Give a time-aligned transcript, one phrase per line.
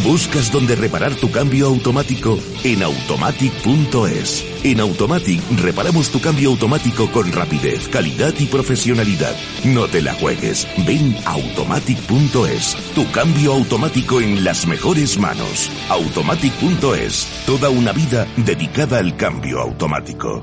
[0.00, 2.38] ¿Buscas dónde reparar tu cambio automático?
[2.64, 4.44] En automatic.es.
[4.64, 9.36] En Automatic reparamos tu cambio automático con rapidez, calidad y profesionalidad.
[9.64, 10.66] No te la juegues.
[10.86, 12.76] Ven automatic.es.
[12.94, 15.70] Tu cambio automático en las mejores manos.
[15.90, 17.28] Automatic.es.
[17.46, 20.42] Toda una vida dedicada al cambio automático.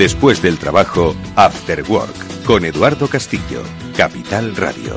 [0.00, 3.62] Después del trabajo, After Work, con Eduardo Castillo,
[3.94, 4.96] Capital Radio.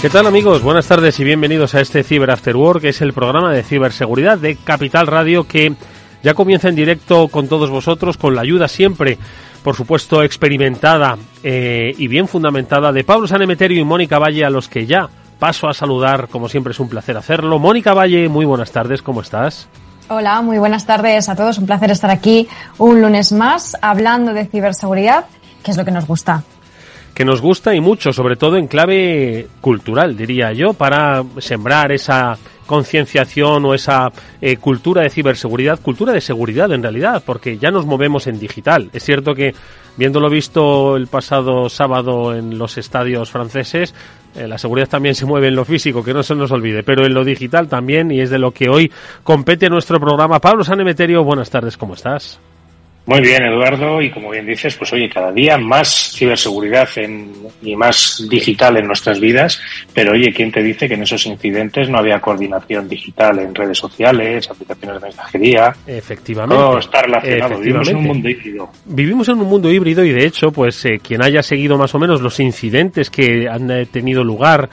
[0.00, 0.62] ¿Qué tal amigos?
[0.62, 4.38] Buenas tardes y bienvenidos a este Cyber After Work, que es el programa de ciberseguridad
[4.38, 5.74] de Capital Radio que
[6.22, 9.18] ya comienza en directo con todos vosotros, con la ayuda siempre
[9.62, 14.68] por supuesto, experimentada eh, y bien fundamentada de Pablo Sanemeterio y Mónica Valle, a los
[14.68, 15.08] que ya
[15.38, 17.58] paso a saludar, como siempre es un placer hacerlo.
[17.58, 19.68] Mónica Valle, muy buenas tardes, ¿cómo estás?
[20.08, 21.58] Hola, muy buenas tardes a todos.
[21.58, 25.26] Un placer estar aquí un lunes más hablando de ciberseguridad,
[25.62, 26.42] que es lo que nos gusta
[27.20, 32.38] que nos gusta y mucho, sobre todo en clave cultural, diría yo, para sembrar esa
[32.64, 34.10] concienciación o esa
[34.40, 38.88] eh, cultura de ciberseguridad, cultura de seguridad en realidad, porque ya nos movemos en digital.
[38.94, 39.54] Es cierto que,
[39.98, 43.94] viéndolo visto el pasado sábado en los estadios franceses,
[44.34, 47.04] eh, la seguridad también se mueve en lo físico, que no se nos olvide, pero
[47.04, 48.90] en lo digital también, y es de lo que hoy
[49.24, 50.40] compete nuestro programa.
[50.40, 52.40] Pablo Sanemeterio, buenas tardes, ¿cómo estás?
[53.06, 57.74] Muy bien, Eduardo, y como bien dices, pues oye, cada día más ciberseguridad en, y
[57.74, 59.60] más digital en nuestras vidas,
[59.92, 63.78] pero oye, ¿quién te dice que en esos incidentes no había coordinación digital en redes
[63.78, 65.74] sociales, aplicaciones de mensajería?
[65.86, 66.62] Efectivamente.
[66.62, 68.70] Todo está relacionado, vivimos en un mundo híbrido.
[68.84, 71.98] Vivimos en un mundo híbrido y de hecho, pues eh, quien haya seguido más o
[71.98, 74.68] menos los incidentes que han eh, tenido lugar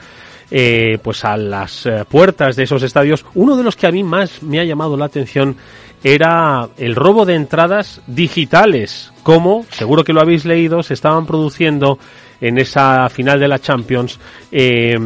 [0.50, 4.02] eh, pues a las eh, puertas de esos estadios, uno de los que a mí
[4.02, 5.56] más me ha llamado la atención
[6.02, 11.98] era el robo de entradas digitales, como, seguro que lo habéis leído, se estaban produciendo
[12.40, 14.18] en esa final de la Champions
[14.52, 14.96] eh,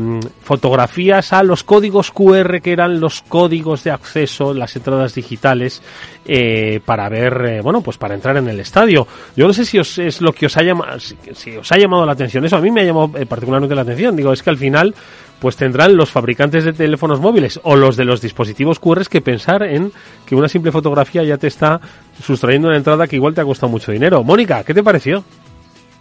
[0.42, 5.82] fotografías a los códigos QR que eran los códigos de acceso, las entradas digitales
[6.24, 9.06] eh, para ver, eh, bueno, pues para entrar en el estadio.
[9.34, 12.04] Yo no sé si os, es lo que os ha llamado, si, os ha llamado
[12.04, 12.44] la atención.
[12.44, 14.14] Eso a mí me ha llamado particularmente la atención.
[14.14, 14.94] Digo, es que al final
[15.42, 19.64] pues tendrán los fabricantes de teléfonos móviles o los de los dispositivos QR que pensar
[19.64, 19.90] en
[20.24, 21.80] que una simple fotografía ya te está
[22.22, 24.22] sustrayendo una entrada que igual te ha costado mucho dinero.
[24.22, 25.24] Mónica, ¿qué te pareció?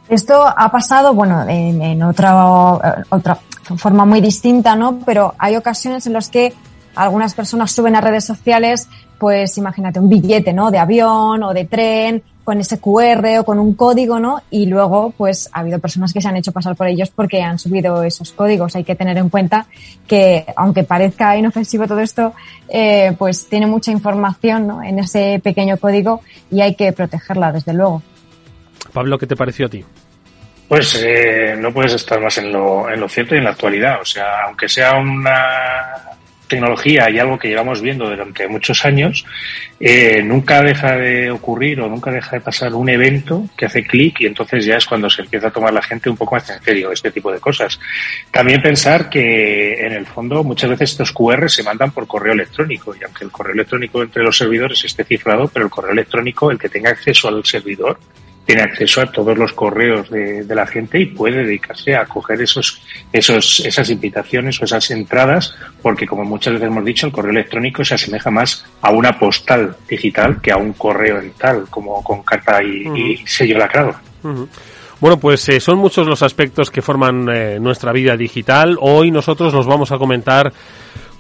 [0.08, 3.40] Esto ha pasado, bueno, en, otra, otra
[3.78, 5.00] forma muy distinta, ¿no?
[5.08, 6.54] Pero hay ocasiones en las que
[6.94, 10.70] algunas personas suben a redes sociales, pues imagínate un billete, ¿no?
[10.70, 14.42] De avión o de tren con ese QR o con un código, ¿no?
[14.50, 17.60] Y luego, pues ha habido personas que se han hecho pasar por ellos porque han
[17.60, 18.76] subido esos códigos.
[18.76, 19.68] Hay que tener en cuenta
[20.08, 22.34] que, aunque parezca inofensivo todo esto,
[22.70, 24.84] eh, pues tiene mucha información ¿no?
[24.84, 28.02] en ese pequeño código y hay que protegerla, desde luego.
[28.94, 29.86] Pablo, ¿qué te pareció a ti?
[30.68, 34.00] Pues eh, no puedes estar más en lo, en lo cierto y en la actualidad.
[34.02, 36.20] O sea, aunque sea una
[36.52, 39.26] tecnología y algo que llevamos viendo durante muchos años,
[39.80, 44.22] eh, nunca deja de ocurrir o nunca deja de pasar un evento que hace clic
[44.22, 46.62] y entonces ya es cuando se empieza a tomar la gente un poco más en
[46.62, 47.80] serio este tipo de cosas.
[48.30, 52.94] También pensar que en el fondo muchas veces estos QR se mandan por correo electrónico
[53.00, 56.60] y aunque el correo electrónico entre los servidores esté cifrado, pero el correo electrónico, el
[56.60, 57.98] que tenga acceso al servidor,
[58.52, 62.82] tiene acceso a todos los correos de, la gente y puede dedicarse a coger esos,
[63.14, 67.86] esos, esas invitaciones o esas entradas, porque como muchas veces hemos dicho, el correo electrónico
[67.86, 72.24] se asemeja más a una postal digital que a un correo en tal, como con
[72.24, 73.96] carta y, sello lacrado.
[75.00, 78.78] Bueno, pues eh, son muchos los aspectos que forman eh, nuestra vida digital.
[78.82, 80.52] Hoy nosotros los vamos a comentar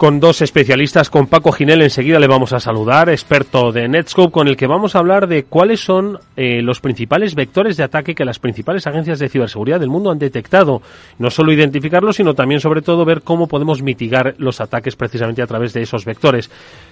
[0.01, 4.47] con dos especialistas, con Paco Ginel, enseguida le vamos a saludar, experto de Netscope, con
[4.47, 8.25] el que vamos a hablar de cuáles son eh, los principales vectores de ataque que
[8.25, 10.81] las principales agencias de ciberseguridad del mundo han detectado.
[11.19, 15.45] No solo identificarlos, sino también, sobre todo, ver cómo podemos mitigar los ataques precisamente a
[15.45, 16.49] través de esos vectores.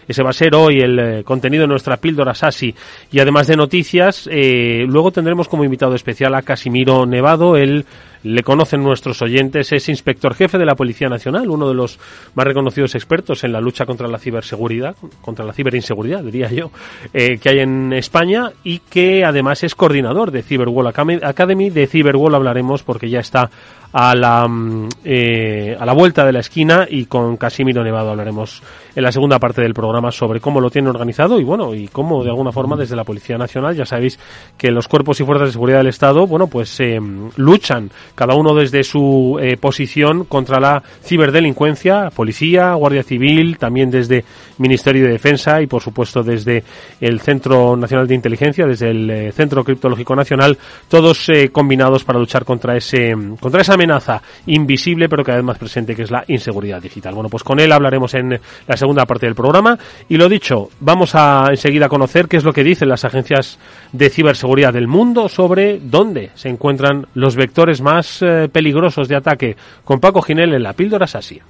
[0.07, 2.75] Ese va a ser hoy el eh, contenido de nuestra píldora SASI.
[3.11, 7.87] Y además de noticias, eh, luego tendremos como invitado especial a Casimiro Nevado, el
[8.23, 11.99] le conocen nuestros oyentes, es inspector jefe de la Policía Nacional, uno de los
[12.35, 16.71] más reconocidos expertos en la lucha contra la ciberseguridad, contra la ciberinseguridad, diría yo,
[17.13, 21.69] eh, que hay en España y que además es coordinador de Cyberwall Academy.
[21.69, 23.49] De Cyberwall hablaremos porque ya está
[23.91, 28.61] a la, mm, eh, a la vuelta de la esquina y con Casimiro Nevado hablaremos
[28.95, 32.23] en la segunda parte del programa sobre cómo lo tiene organizado y bueno, y cómo
[32.23, 34.19] de alguna forma desde la Policía Nacional, ya sabéis
[34.57, 36.99] que los cuerpos y fuerzas de seguridad del Estado, bueno, pues eh,
[37.37, 44.23] luchan cada uno desde su eh, posición contra la ciberdelincuencia, policía, Guardia Civil, también desde
[44.57, 46.63] Ministerio de Defensa y por supuesto desde
[46.99, 50.57] el Centro Nacional de Inteligencia, desde el Centro Criptológico Nacional,
[50.87, 55.95] todos combinados para luchar contra ese contra esa amenaza invisible pero cada vez más presente
[55.95, 57.13] que es la inseguridad digital.
[57.13, 59.77] Bueno, pues con él hablaremos en la segunda parte del programa
[60.09, 63.57] y lo dicho, vamos a enseguida conocer qué es lo que dicen las agencias
[63.93, 69.55] de ciberseguridad del mundo sobre dónde se encuentran los vectores más eh, peligrosos de ataque
[69.85, 71.41] con Paco Ginel en la píldora SASI.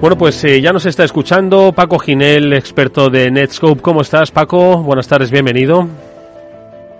[0.00, 3.82] Bueno, pues eh, ya nos está escuchando Paco Ginel, experto de Netscope.
[3.82, 4.78] ¿Cómo estás, Paco?
[4.78, 5.86] Buenas tardes, bienvenido.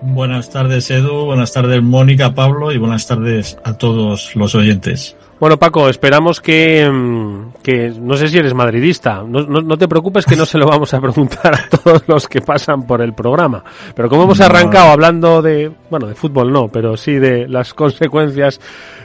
[0.01, 1.25] Buenas tardes, Edu.
[1.25, 5.15] Buenas tardes, Mónica, Pablo, y buenas tardes a todos los oyentes.
[5.41, 9.23] Bueno, Paco, esperamos que, mm, que no sé si eres madridista.
[9.25, 12.41] No, no, te preocupes que no se lo vamos a preguntar a todos los que
[12.41, 13.63] pasan por el programa.
[13.95, 18.59] Pero como hemos arrancado hablando de, bueno, de fútbol no, pero sí de las consecuencias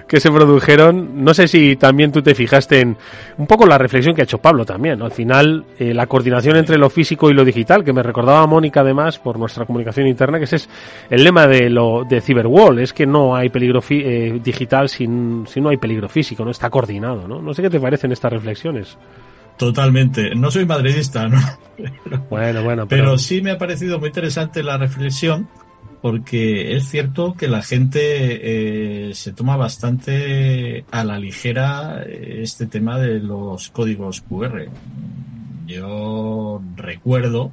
[0.06, 1.24] que se produjeron.
[1.24, 2.96] No sé si también tú te fijaste en
[3.38, 5.02] un poco la reflexión que ha hecho Pablo también.
[5.02, 8.80] Al final, eh, la coordinación entre lo físico y lo digital, que me recordaba Mónica
[8.80, 10.68] además por nuestra comunicación interna, que ese es
[11.10, 15.60] el lema de lo de Cyberwall, es que no hay peligro eh, digital sin, si
[15.60, 17.28] no hay peligro físico, no está coordinado.
[17.28, 17.40] ¿no?
[17.40, 18.96] no sé qué te parecen estas reflexiones.
[19.56, 20.34] Totalmente.
[20.34, 21.40] No soy madridista, ¿no?
[22.30, 22.86] bueno, bueno.
[22.88, 25.48] pero sí me ha parecido muy interesante la reflexión
[26.02, 32.66] porque es cierto que la gente eh, se toma bastante a la ligera eh, este
[32.66, 34.68] tema de los códigos QR.
[35.66, 37.52] Yo recuerdo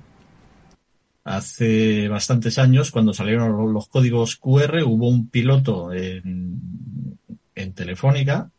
[1.24, 7.18] hace bastantes años cuando salieron los códigos QR hubo un piloto en,
[7.56, 8.52] en Telefónica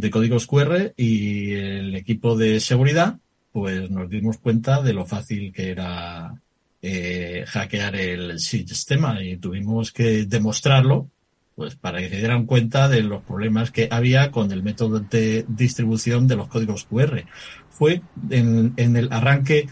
[0.00, 3.18] de códigos QR y el equipo de seguridad
[3.52, 6.34] pues nos dimos cuenta de lo fácil que era
[6.82, 11.08] eh, hackear el sistema y tuvimos que demostrarlo
[11.56, 15.44] pues para que se dieran cuenta de los problemas que había con el método de
[15.46, 17.24] distribución de los códigos QR.
[17.68, 18.00] Fue
[18.30, 19.68] en, en el arranque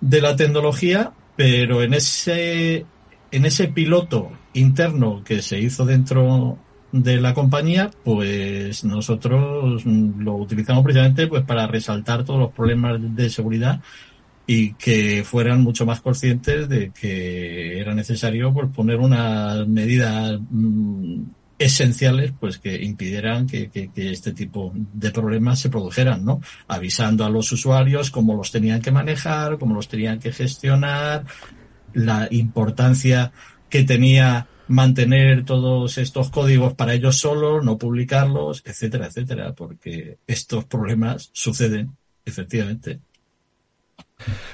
[0.00, 2.86] de la tecnología, pero en ese,
[3.30, 6.58] en ese piloto interno que se hizo dentro
[6.92, 13.28] de la compañía, pues nosotros lo utilizamos precisamente pues para resaltar todos los problemas de
[13.28, 13.80] seguridad
[14.46, 21.24] y que fueran mucho más conscientes de que era necesario pues, poner unas medidas mm,
[21.58, 26.40] esenciales pues que impidieran que, que, este tipo de problemas se produjeran, ¿no?
[26.68, 31.24] Avisando a los usuarios cómo los tenían que manejar, cómo los tenían que gestionar,
[31.92, 33.32] la importancia
[33.68, 40.64] que tenía mantener todos estos códigos para ellos solos, no publicarlos, etcétera, etcétera, porque estos
[40.66, 43.00] problemas suceden, efectivamente.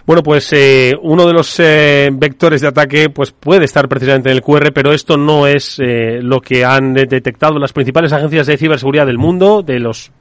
[0.07, 4.37] Bueno, pues eh, uno de los eh, vectores de ataque pues puede estar precisamente en
[4.37, 8.59] el QR, pero esto no es eh, lo que han detectado las principales agencias de
[8.59, 10.13] ciberseguridad del mundo, de los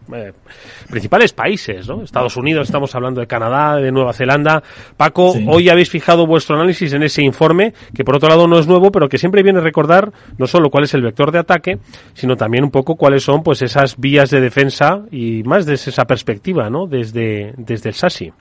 [0.89, 2.01] principales países, ¿no?
[2.01, 4.63] Estados Unidos, estamos hablando de Canadá, de Nueva Zelanda.
[4.95, 8.67] Paco, hoy habéis fijado vuestro análisis en ese informe, que por otro lado no es
[8.67, 11.79] nuevo, pero que siempre viene a recordar no solo cuál es el vector de ataque,
[12.13, 16.05] sino también un poco cuáles son pues esas vías de defensa y más desde esa
[16.05, 16.88] perspectiva, ¿no?
[16.88, 18.31] Desde, desde el SASI.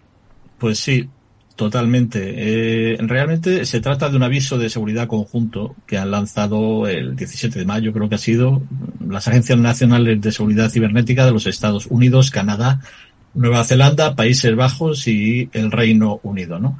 [0.62, 1.08] Pues sí,
[1.56, 2.34] totalmente.
[2.36, 7.58] Eh, realmente se trata de un aviso de seguridad conjunto que han lanzado el 17
[7.58, 8.62] de mayo, creo que ha sido,
[9.04, 12.78] las agencias nacionales de seguridad cibernética de los Estados Unidos, Canadá,
[13.34, 16.78] Nueva Zelanda, Países Bajos y el Reino Unido, ¿no?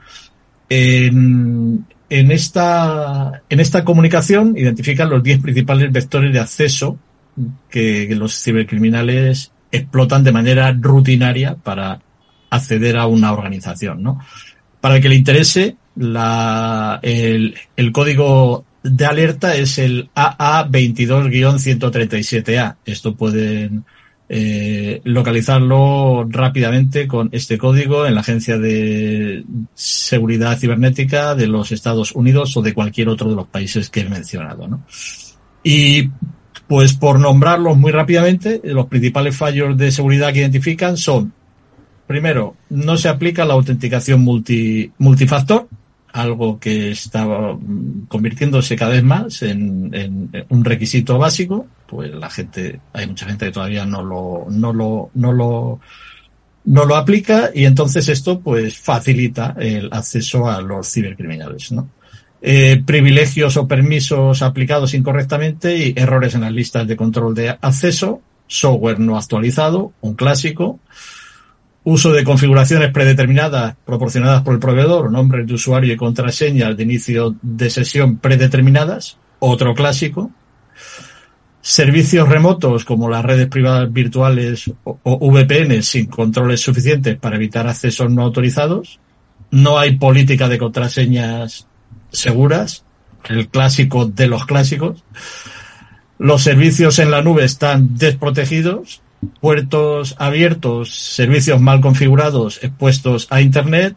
[0.69, 7.01] En, esta, en esta comunicación identifican los 10 principales vectores de acceso
[7.69, 11.99] que los cibercriminales explotan de manera rutinaria para
[12.53, 14.21] acceder a una organización, ¿no?
[14.81, 22.77] Para el que le interese, la, el, el código de alerta es el AA22-137A.
[22.85, 23.85] Esto pueden
[24.29, 29.45] eh, localizarlo rápidamente con este código en la Agencia de
[29.75, 34.09] Seguridad Cibernética de los Estados Unidos o de cualquier otro de los países que he
[34.09, 34.67] mencionado.
[34.69, 34.85] ¿no?
[35.63, 36.11] Y
[36.67, 41.35] pues por nombrarlos muy rápidamente, los principales fallos de seguridad que identifican son,
[42.13, 45.67] primero, no se aplica la autenticación multi, multifactor,
[46.13, 47.59] algo que estaba
[48.07, 53.53] convirtiéndose cada vez más en, un requisito básico, pues la gente, hay mucha gente que
[53.53, 55.81] todavía no lo, no lo, no lo,
[56.67, 61.89] no lo aplica y entonces esto pues facilita el acceso a los cibercriminales, ¿no?
[62.43, 68.21] Eh, privilegios o permisos aplicados incorrectamente y errores en las listas de control de acceso,
[68.49, 70.79] software no actualizado, un clásico,
[71.85, 77.35] uso de configuraciones predeterminadas proporcionadas por el proveedor, nombres de usuario y contraseñas de inicio
[77.43, 80.31] de sesión predeterminadas, otro clásico,
[81.61, 88.11] servicios remotos como las redes privadas virtuales o, VPN sin controles suficientes para evitar accesos
[88.11, 89.01] no autorizados,
[89.51, 91.67] no hay política de contraseñas
[92.11, 92.85] seguras,
[93.29, 95.05] el clásico de los clásicos,
[96.19, 99.02] los servicios en la nube están desprotegidos,
[99.41, 103.97] puertos abiertos, servicios mal configurados expuestos a Internet,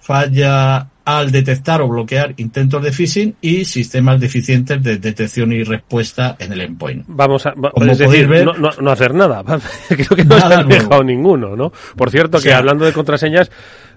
[0.00, 6.36] falla al detectar o bloquear intentos de phishing y sistemas deficientes de detección y respuesta
[6.38, 7.04] en el endpoint.
[7.06, 7.54] Vamos a,
[7.84, 9.44] decir, no, hacer nada.
[9.88, 11.72] Creo que no se ha dejado ninguno, ¿no?
[11.96, 13.50] Por cierto, que hablando de contraseñas,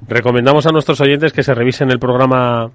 [0.07, 2.71] recomendamos a nuestros oyentes que se revisen el programa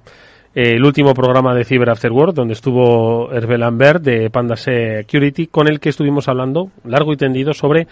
[0.55, 5.47] eh, el último programa de Cyber After Work, donde estuvo Hervé Lambert de Panda Security,
[5.47, 7.87] con el que estuvimos hablando largo y tendido sobre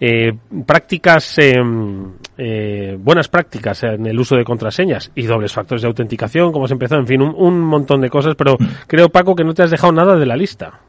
[0.00, 0.32] eh,
[0.66, 6.50] prácticas, em, eh, buenas prácticas en el uso de contraseñas y dobles factores de autenticación,
[6.50, 9.62] como se empezó, en fin, un, montón de cosas, pero creo, Paco, que no te
[9.62, 10.80] has dejado nada de la lista.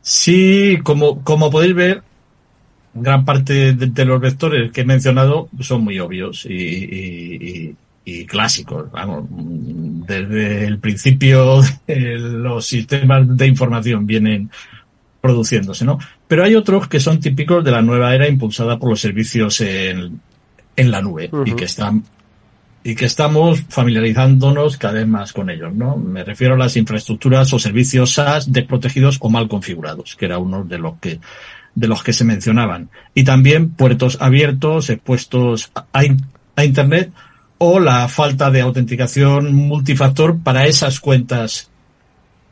[0.00, 2.02] Sí, como, como podéis ver,
[2.94, 7.76] gran parte de, los vectores que he mencionado son muy obvios y y
[8.26, 8.90] clásicos.
[8.90, 14.50] Vamos, desde el principio los sistemas de información vienen
[15.20, 15.98] produciéndose, ¿no?
[16.26, 20.20] Pero hay otros que son típicos de la nueva era impulsada por los servicios en,
[20.76, 22.04] en la nube y que están
[22.82, 25.98] y que estamos familiarizándonos cada vez más con ellos, ¿no?
[25.98, 30.64] Me refiero a las infraestructuras o servicios SaaS desprotegidos o mal configurados, que era uno
[30.64, 31.20] de los que
[31.74, 32.88] de los que se mencionaban.
[33.14, 35.84] Y también puertos abiertos expuestos a,
[36.56, 37.12] a Internet
[37.62, 41.70] o la falta de autenticación multifactor para esas cuentas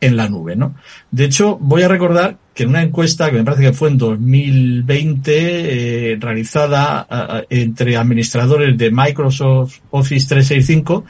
[0.03, 0.75] en la nube, ¿no?
[1.11, 3.97] De hecho, voy a recordar que en una encuesta que me parece que fue en
[3.97, 11.07] 2020 eh, realizada entre administradores de Microsoft Office 365,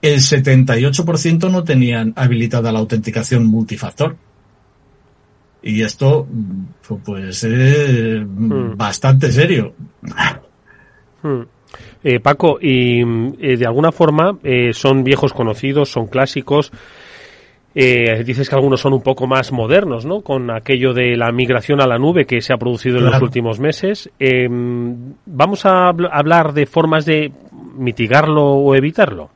[0.00, 4.16] el 78% no tenían habilitada la autenticación multifactor.
[5.62, 6.26] Y esto
[7.04, 8.76] pues es hmm.
[8.76, 9.74] bastante serio.
[11.22, 11.42] Hmm.
[12.08, 16.70] Eh, Paco, y eh, de alguna forma eh, son viejos conocidos, son clásicos.
[17.74, 20.20] dices que algunos son un poco más modernos, ¿no?
[20.20, 23.58] Con aquello de la migración a la nube que se ha producido en los últimos
[23.58, 24.08] meses.
[25.26, 27.32] ¿Vamos a hablar de formas de
[27.76, 29.28] mitigarlo o evitarlo?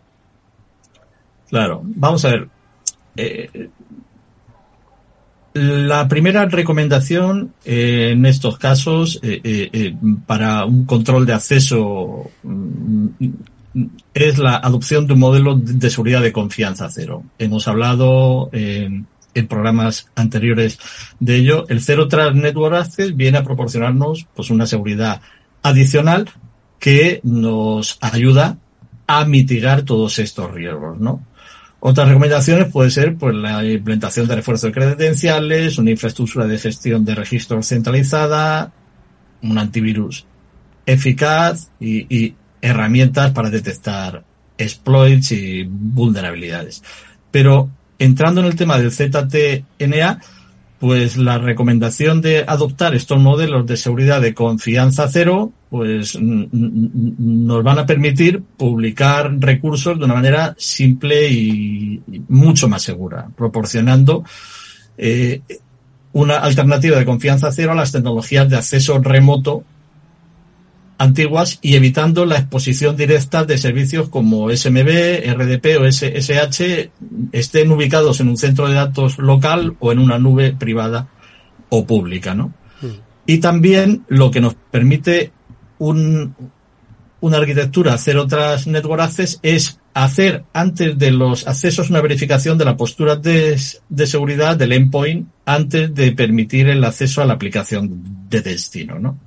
[1.48, 2.48] Claro, vamos a ver.
[5.52, 13.07] La primera recomendación eh, en estos casos eh, eh, para un control de acceso mm,
[14.14, 17.25] es la adopción de un modelo de seguridad de confianza cero.
[17.38, 19.09] Hemos hablado en,
[19.49, 20.78] programas anteriores
[21.19, 21.64] de ello.
[21.69, 25.21] El Zero Trust Network Access viene a proporcionarnos pues una seguridad
[25.62, 26.28] adicional
[26.78, 28.59] que nos ayuda
[29.07, 31.25] a mitigar todos estos riesgos, ¿no?
[31.80, 37.06] Otras recomendaciones puede ser pues la implementación de refuerzo de credenciales, una infraestructura de gestión
[37.06, 38.72] de registros centralizada,
[39.42, 40.26] un antivirus
[40.84, 44.22] eficaz y, herramientas para detectar
[44.58, 46.82] exploits y vulnerabilidades.
[47.30, 50.20] Pero entrando en el tema del ZTNA,
[50.78, 57.78] pues la recomendación de adoptar estos modelos de seguridad de confianza cero, pues nos van
[57.78, 64.24] a permitir publicar recursos de una manera simple y mucho más segura, proporcionando
[64.98, 65.42] eh,
[66.12, 69.64] una alternativa de confianza cero a las tecnologías de acceso remoto
[70.98, 76.90] antiguas y evitando la exposición directa de servicios como SMB, RDP o SSH
[77.32, 81.08] estén ubicados en un centro de datos local o en una nube privada
[81.70, 82.52] o pública, ¿no?
[82.82, 82.86] Mm.
[83.24, 85.32] Y también lo que nos permite
[85.80, 86.37] un,
[87.20, 92.64] una arquitectura, hacer otras network access, es hacer antes de los accesos una verificación de
[92.64, 93.58] la postura de,
[93.88, 99.18] de, seguridad del endpoint antes de permitir el acceso a la aplicación de destino, ¿no?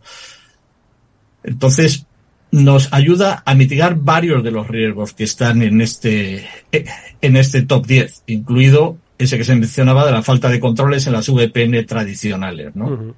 [1.44, 2.06] Entonces,
[2.52, 7.86] nos ayuda a mitigar varios de los riesgos que están en este, en este top
[7.88, 12.76] 10, incluido ese que se mencionaba de la falta de controles en las VPN tradicionales,
[12.76, 13.16] ¿no?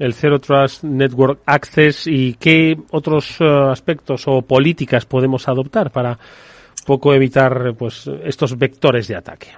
[0.00, 6.18] El Zero Trust Network Access y qué otros eh, aspectos o políticas podemos adoptar para
[6.84, 9.48] poco evitar pues estos vectores de ataque.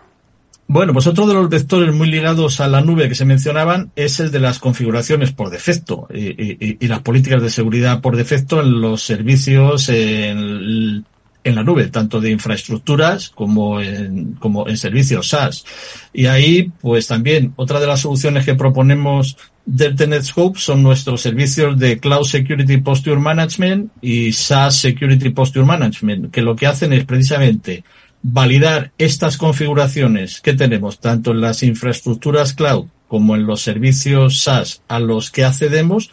[0.66, 4.20] Bueno, pues otro de los vectores muy ligados a la nube que se mencionaban es
[4.20, 9.02] el de las configuraciones por defecto y, las políticas de seguridad por defecto en los
[9.02, 11.04] servicios en,
[11.44, 15.64] en la nube, tanto de infraestructuras como en, como en servicios SaaS.
[16.12, 21.78] Y ahí, pues también, otra de las soluciones que proponemos desde Netscope son nuestros servicios
[21.78, 27.04] de Cloud Security Posture Management y SaaS Security Posture Management, que lo que hacen es
[27.04, 27.84] precisamente
[28.22, 34.82] validar estas configuraciones que tenemos tanto en las infraestructuras cloud como en los servicios SaaS
[34.88, 36.10] a los que accedemos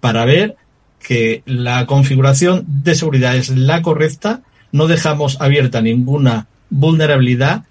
[0.00, 0.56] para ver
[1.00, 4.42] que la configuración de seguridad es la correcta.
[4.72, 7.64] No dejamos abierta ninguna vulnerabilidad,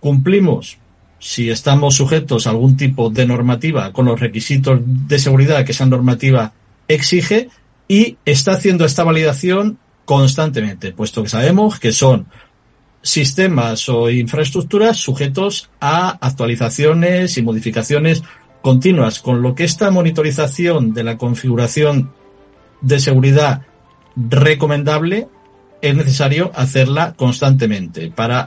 [0.00, 0.78] cumplimos
[1.22, 5.86] si estamos sujetos a algún tipo de normativa con los requisitos de seguridad que esa
[5.86, 6.52] normativa
[6.88, 7.48] exige
[7.86, 12.26] y está haciendo esta validación constantemente, puesto que sabemos que son
[13.02, 18.24] sistemas o infraestructuras sujetos a actualizaciones y modificaciones
[18.60, 22.12] continuas, con lo que esta monitorización de la configuración
[22.80, 23.62] de seguridad
[24.16, 25.28] recomendable
[25.82, 28.40] es necesario hacerla constantemente para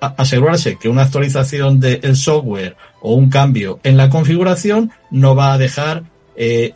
[0.00, 5.58] asegurarse que una actualización del software o un cambio en la configuración no va a
[5.58, 6.04] dejar
[6.36, 6.74] eh,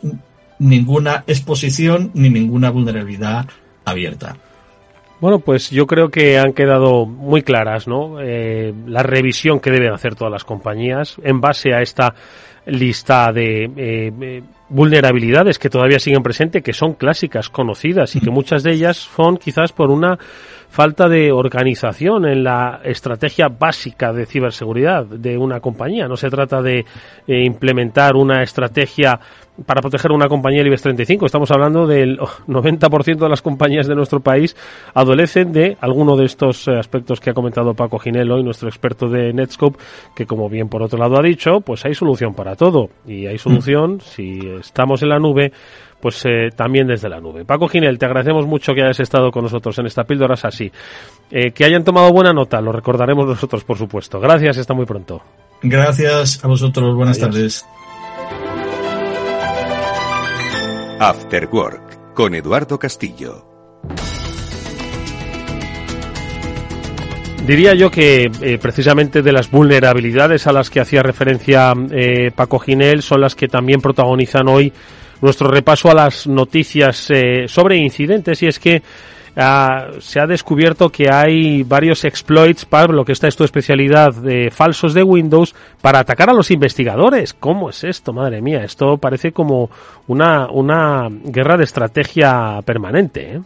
[0.59, 3.47] ninguna exposición ni ninguna vulnerabilidad
[3.85, 4.37] abierta.
[5.21, 8.19] Bueno, pues yo creo que han quedado muy claras, ¿no?
[8.19, 12.15] Eh, la revisión que deben hacer todas las compañías en base a esta
[12.65, 18.31] lista de eh, eh, vulnerabilidades que todavía siguen presentes, que son clásicas, conocidas y que
[18.31, 20.17] muchas de ellas son quizás por una
[20.69, 26.07] falta de organización en la estrategia básica de ciberseguridad de una compañía.
[26.07, 26.85] No se trata de
[27.27, 29.19] eh, implementar una estrategia
[29.65, 31.25] para proteger una compañía del IBEX 35.
[31.25, 34.55] Estamos hablando del 90% de las compañías de nuestro país
[34.93, 39.09] adolecen de alguno de estos eh, aspectos que ha comentado Paco Ginelo y nuestro experto
[39.09, 39.77] de Netscope,
[40.15, 42.89] que como bien por otro lado ha dicho, pues hay solución para todo.
[43.05, 45.51] Y hay solución si estamos en la nube
[46.01, 47.45] pues eh, también desde la nube.
[47.45, 50.71] Paco Ginel, te agradecemos mucho que hayas estado con nosotros en esta píldora así.
[51.29, 54.19] Eh, que hayan tomado buena nota, lo recordaremos nosotros, por supuesto.
[54.19, 55.21] Gracias, hasta muy pronto.
[55.61, 57.65] Gracias a vosotros, buenas tardes.
[60.99, 63.50] After Work, con Eduardo Castillo.
[67.45, 71.73] Diría yo que eh, precisamente de las vulnerabilidades a las que hacía referencia
[72.35, 74.71] Paco Ginel son las que también protagonizan hoy
[75.21, 78.81] nuestro repaso a las noticias eh, sobre incidentes y es que
[79.37, 84.13] ah, se ha descubierto que hay varios exploits para lo que está es tu especialidad
[84.13, 87.33] de falsos de Windows para atacar a los investigadores.
[87.33, 88.13] ¿Cómo es esto?
[88.13, 89.69] Madre mía, esto parece como
[90.07, 93.35] una, una guerra de estrategia permanente.
[93.35, 93.41] ¿eh?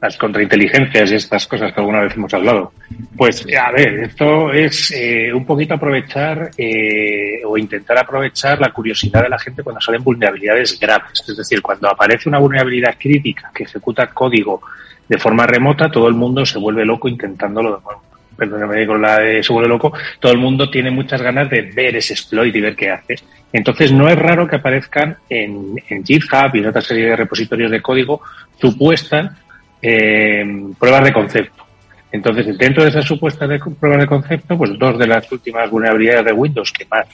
[0.00, 2.72] Las contrainteligencias y estas cosas que alguna vez hemos hablado.
[3.16, 9.22] Pues, a ver, esto es eh, un poquito aprovechar eh, o intentar aprovechar la curiosidad
[9.22, 11.24] de la gente cuando salen vulnerabilidades graves.
[11.26, 14.60] Es decir, cuando aparece una vulnerabilidad crítica que ejecuta código
[15.08, 18.02] de forma remota, todo el mundo se vuelve loco intentándolo de nuevo.
[18.36, 19.94] Perdóname con la de se vuelve loco.
[20.20, 23.14] Todo el mundo tiene muchas ganas de ver ese exploit y ver qué hace.
[23.50, 27.70] Entonces, no es raro que aparezcan en, en GitHub y en otra serie de repositorios
[27.70, 28.20] de código
[28.60, 29.32] supuestas
[29.88, 30.44] eh,
[30.78, 31.64] pruebas de concepto.
[32.10, 36.24] Entonces, dentro de esas supuestas de pruebas de concepto, pues dos de las últimas vulnerabilidades
[36.24, 37.06] de Windows que más,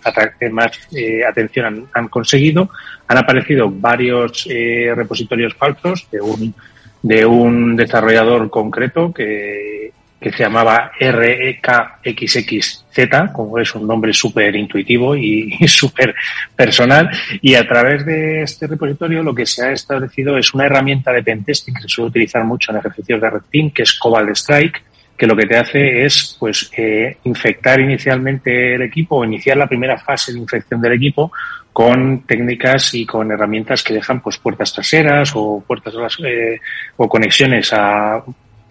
[0.52, 2.70] más eh, atención han, conseguido,
[3.08, 6.54] han aparecido varios eh, repositorios falsos de un,
[7.02, 12.85] de un desarrollador concreto que, que se llamaba REKXXZ,
[13.32, 16.14] como es un nombre súper intuitivo y, súper
[16.56, 17.11] personal.
[17.40, 21.22] Y a través de este repositorio lo que se ha establecido es una herramienta de
[21.22, 24.82] pentesting que se suele utilizar mucho en ejercicios de Red Team, que es Cobalt Strike,
[25.16, 29.66] que lo que te hace es pues eh, infectar inicialmente el equipo o iniciar la
[29.68, 31.30] primera fase de infección del equipo
[31.72, 36.61] con técnicas y con herramientas que dejan pues puertas traseras o puertas eh,
[36.96, 38.22] o conexiones a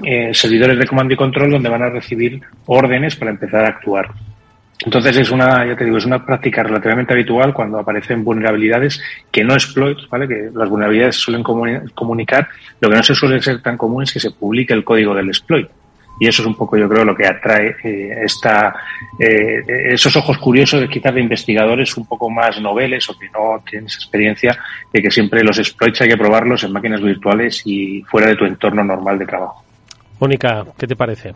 [0.03, 4.09] eh, servidores de comando y control donde van a recibir órdenes para empezar a actuar.
[4.83, 8.99] Entonces es una, ya te digo, es una práctica relativamente habitual cuando aparecen vulnerabilidades
[9.31, 10.27] que no exploits, ¿vale?
[10.27, 12.47] Que las vulnerabilidades suelen comunicar,
[12.79, 15.27] lo que no se suele ser tan común es que se publique el código del
[15.27, 15.67] exploit.
[16.19, 18.75] Y eso es un poco, yo creo, lo que atrae eh, esta,
[19.17, 23.63] eh, esos ojos curiosos de quizás de investigadores un poco más noveles o que no
[23.67, 24.57] tienen esa experiencia
[24.91, 28.45] de que siempre los exploits hay que probarlos en máquinas virtuales y fuera de tu
[28.45, 29.63] entorno normal de trabajo.
[30.21, 31.33] Mónica, ¿qué te parece?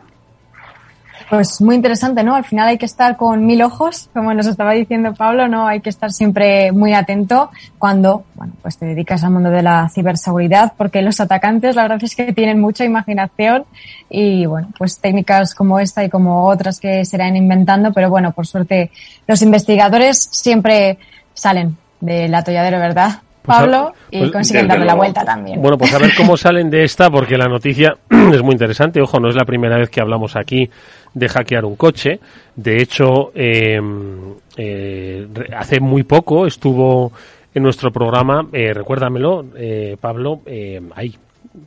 [1.27, 2.35] Pues muy interesante, ¿no?
[2.35, 5.65] Al final hay que estar con mil ojos, como nos estaba diciendo Pablo, ¿no?
[5.65, 9.89] Hay que estar siempre muy atento cuando, bueno, pues te dedicas al mundo de la
[9.89, 13.65] ciberseguridad, porque los atacantes, la verdad es que tienen mucha imaginación
[14.07, 18.33] y, bueno, pues técnicas como esta y como otras que se irán inventando, pero bueno,
[18.33, 18.91] por suerte
[19.25, 20.99] los investigadores siempre
[21.33, 23.23] salen del atolladero, ¿verdad?
[23.45, 25.61] Pues Pablo y pues, consiguen darle la vuelta también.
[25.61, 29.01] Bueno, pues a ver cómo salen de esta, porque la noticia es muy interesante.
[29.01, 30.69] Ojo, no es la primera vez que hablamos aquí
[31.13, 32.19] de hackear un coche.
[32.55, 37.11] De hecho, em, eh, hace muy poco estuvo
[37.55, 41.15] en nuestro programa, eh, recuérdamelo, eh, Pablo, eh, ahí,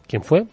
[0.07, 0.45] ¿quién fue?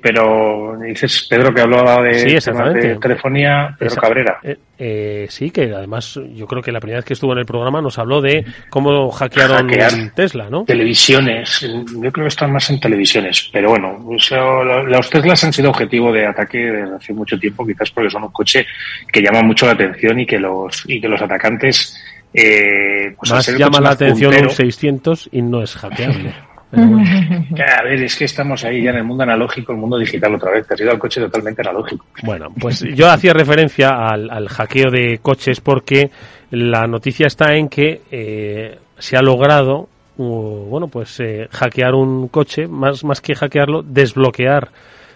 [0.00, 4.38] Pero dices Pedro que hablaba de, de telefonía, Pedro Cabrera.
[4.42, 7.46] Eh, eh, sí, que además yo creo que la primera vez que estuvo en el
[7.46, 9.70] programa nos habló de cómo hackearon
[10.14, 10.64] Tesla, ¿no?
[10.64, 16.12] Televisiones, yo creo que están más en televisiones, pero bueno, los Teslas han sido objetivo
[16.12, 18.66] de ataque desde hace mucho tiempo, quizás porque son un coche
[19.10, 21.96] que llama mucho la atención y que los y que los atacantes
[22.34, 26.34] eh, pues más llama la atención un 600 y no es hackeable.
[26.72, 30.52] a ver, es que estamos ahí ya en el mundo analógico, el mundo digital otra
[30.52, 30.66] vez.
[30.66, 32.06] Te has ido al coche totalmente analógico.
[32.22, 36.10] Bueno, pues yo hacía referencia al, hackeo de coches porque
[36.50, 42.28] la noticia está en que eh, se ha logrado, uh, bueno, pues eh, hackear un
[42.28, 44.70] coche, más, más que hackearlo, desbloquear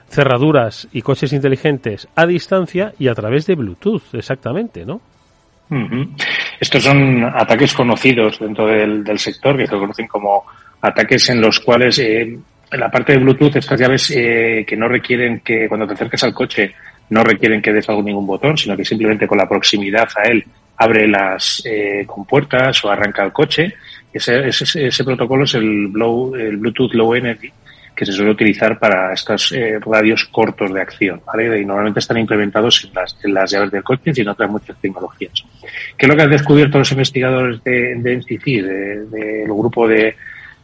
[0.08, 5.00] cerraduras y coches inteligentes a distancia y a través de Bluetooth, exactamente, ¿no?
[6.60, 10.44] Estos son ataques conocidos dentro del, del sector que se conocen como
[10.80, 14.88] ataques en los cuales eh, en la parte de Bluetooth estas llaves eh, que no
[14.88, 16.74] requieren que cuando te acerques al coche
[17.10, 20.44] no requieren que des algún ningún botón, sino que simplemente con la proximidad a él
[20.76, 23.74] abre las eh, compuertas o arranca el coche.
[24.12, 27.52] Ese, ese, ese, protocolo es el, el Bluetooth Low Energy
[27.96, 31.60] que se suele utilizar para estos eh, radios cortos de acción, ¿vale?
[31.60, 34.76] Y normalmente están implementados en las, en las llaves del coche y en otras muchas
[34.78, 35.44] tecnologías.
[35.96, 40.14] ¿Qué es lo que han descubierto los investigadores de, de NCC, del de, grupo de,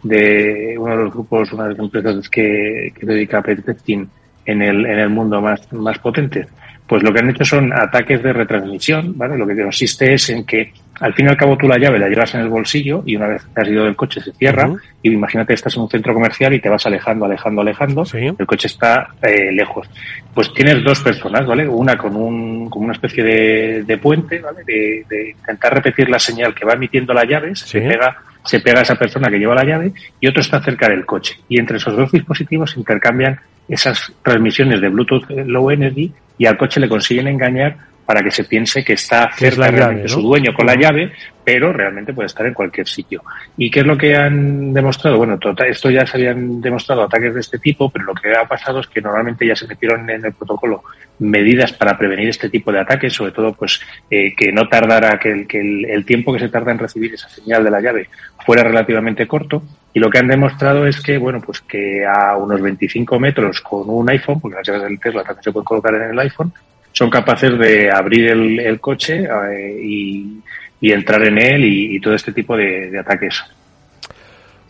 [0.03, 4.09] de uno de los grupos, una de las empresas que, dedica a pentesting
[4.45, 6.47] en el, en el mundo más, más potente.
[6.92, 9.38] Pues lo que han hecho son ataques de retransmisión, ¿vale?
[9.38, 12.07] Lo que consiste es en que al fin y al cabo tú la llave la
[12.07, 14.70] llevas en el bolsillo y una vez que has ido del coche se cierra
[15.02, 18.46] y imagínate que estás en un centro comercial y te vas alejando, alejando, alejando, el
[18.46, 19.88] coche está eh, lejos.
[20.35, 21.66] Pues tienes dos personas, ¿vale?
[21.66, 24.62] Una con un, con una especie de, de puente, ¿vale?
[24.62, 28.81] De, de, intentar repetir la señal que va emitiendo la llave, se pega se pega
[28.81, 31.37] a esa persona que lleva la llave y otro está cerca del coche.
[31.48, 36.81] Y entre esos dos dispositivos intercambian esas transmisiones de Bluetooth Low Energy y al coche
[36.81, 40.75] le consiguen engañar para que se piense que está cerca de su dueño con la
[40.75, 41.12] llave,
[41.44, 43.22] pero realmente puede estar en cualquier sitio.
[43.57, 45.18] ¿Y qué es lo que han demostrado?
[45.18, 48.81] Bueno, esto ya se habían demostrado ataques de este tipo, pero lo que ha pasado
[48.81, 50.83] es que normalmente ya se metieron en el protocolo
[51.20, 55.31] medidas para prevenir este tipo de ataques, sobre todo pues eh, que no tardara, que,
[55.31, 58.09] el, que el, tiempo que se tarda en recibir esa señal de la llave
[58.44, 59.62] fuera relativamente corto.
[59.94, 63.88] Y lo que han demostrado es que, bueno, pues que a unos 25 metros con
[63.90, 66.52] un iPhone, porque las llaves del Tesla también se pueden colocar en el iPhone,
[66.92, 70.42] son capaces de abrir el, coche eh, y,
[70.81, 73.42] entrar en él y, todo este tipo de, ataques.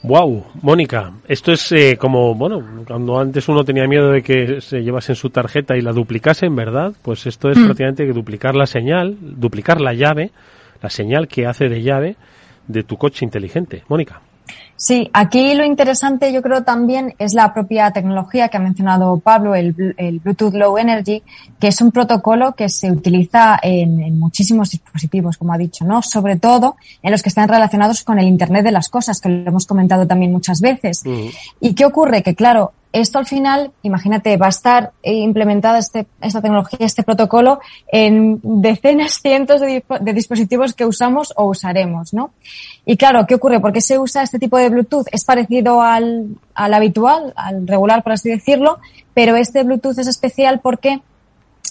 [0.02, 4.82] Wow, Mónica, esto es eh, como, bueno, cuando antes uno tenía miedo de que se
[4.82, 6.92] llevasen su tarjeta y la duplicasen, ¿verdad?
[7.02, 7.64] Pues esto es mm.
[7.64, 10.32] prácticamente que duplicar la señal, duplicar la llave,
[10.82, 12.16] la señal que hace de llave
[12.66, 13.84] de tu coche inteligente.
[13.88, 14.20] Mónica.
[14.82, 19.54] Sí, aquí lo interesante yo creo también es la propia tecnología que ha mencionado Pablo,
[19.54, 19.72] el,
[20.24, 21.22] Bluetooth Low Energy,
[21.60, 26.02] que es un protocolo que se utiliza en, muchísimos dispositivos, como ha dicho, ¿no?
[26.02, 29.48] Sobre todo en los que están relacionados con el Internet de las cosas, que lo
[29.48, 31.04] hemos comentado también muchas veces.
[31.60, 32.24] ¿Y qué ocurre?
[32.24, 37.60] Que claro, esto al final, imagínate, va a estar implementada este, esta tecnología, este protocolo
[37.90, 42.32] en decenas, cientos de, dispositivos que usamos o usaremos, ¿no?
[42.84, 43.60] Y claro, ¿qué ocurre?
[43.60, 45.06] ¿Por qué se usa este tipo de Bluetooth?
[45.12, 48.78] Es parecido al, al habitual, al regular, por así decirlo,
[49.14, 51.00] pero este Bluetooth es especial porque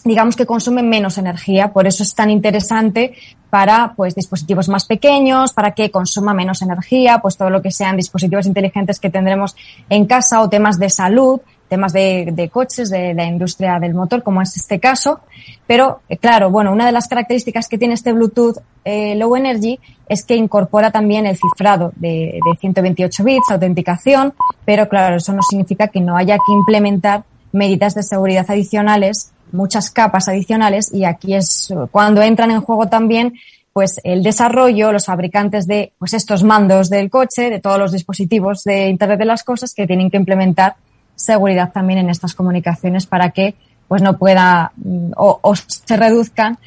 [0.03, 3.13] digamos que consume menos energía, por eso es tan interesante
[3.49, 7.97] para pues dispositivos más pequeños, para que consuma menos energía, pues todo lo que sean
[7.97, 9.55] dispositivos inteligentes que tendremos
[9.89, 14.41] en casa o temas de salud, temas de, coches, de, la industria del motor, como
[14.41, 15.21] es este caso.
[15.67, 19.79] Pero, eh, claro, bueno, una de las características que tiene este Bluetooth eh, Low Energy
[20.09, 24.33] es que incorpora también el cifrado de, de 128 bits, autenticación,
[24.65, 29.91] pero claro, eso no significa que no haya que implementar medidas de seguridad adicionales, muchas
[29.91, 33.33] capas adicionales, y aquí es cuando entran en juego también
[33.73, 38.63] pues el desarrollo, los fabricantes de pues estos mandos del coche, de todos los dispositivos
[38.63, 40.75] de Internet de las cosas que tienen que implementar
[41.15, 43.55] seguridad también en estas comunicaciones para que
[43.87, 46.57] pues no pueda mm, o, se reduzcan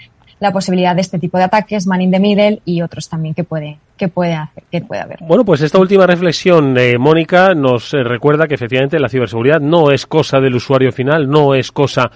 [0.40, 3.44] la posibilidad de este tipo de ataques, man in the middle y otros también que
[3.44, 5.18] puede que puede hacer, que puede haber.
[5.20, 9.92] Bueno, pues esta última reflexión, eh, Mónica, nos eh, recuerda que efectivamente la ciberseguridad no
[9.92, 12.10] es cosa del usuario final, no es cosa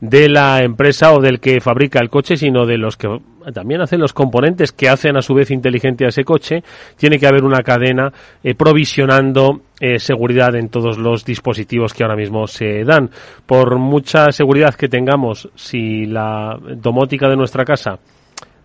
[0.00, 3.20] de la empresa o del que fabrica el coche, sino de los que
[3.52, 6.62] también hacen los componentes que hacen a su vez inteligente a ese coche.
[6.96, 12.16] Tiene que haber una cadena eh, provisionando eh, seguridad en todos los dispositivos que ahora
[12.16, 13.10] mismo se dan.
[13.46, 17.98] Por mucha seguridad que tengamos, si la domótica de nuestra casa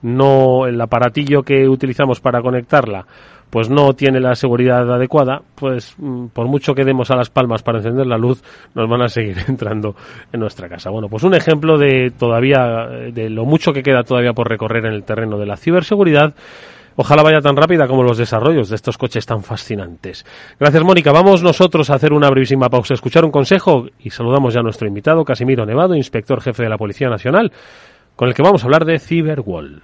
[0.02, 3.06] no el aparatillo que utilizamos para conectarla
[3.50, 7.64] pues no tiene la seguridad adecuada, pues mm, por mucho que demos a las palmas
[7.64, 9.96] para encender la luz, nos van a seguir entrando
[10.32, 10.90] en nuestra casa.
[10.90, 14.94] Bueno, pues un ejemplo de todavía, de lo mucho que queda todavía por recorrer en
[14.94, 16.34] el terreno de la ciberseguridad.
[16.98, 20.26] Ojalá vaya tan rápida como los desarrollos de estos coches tan fascinantes.
[20.58, 21.12] Gracias, Mónica.
[21.12, 24.88] Vamos nosotros a hacer una brevísima pausa, escuchar un consejo y saludamos ya a nuestro
[24.88, 27.52] invitado, Casimiro Nevado, inspector jefe de la Policía Nacional,
[28.16, 29.82] con el que vamos a hablar de Cyberwall.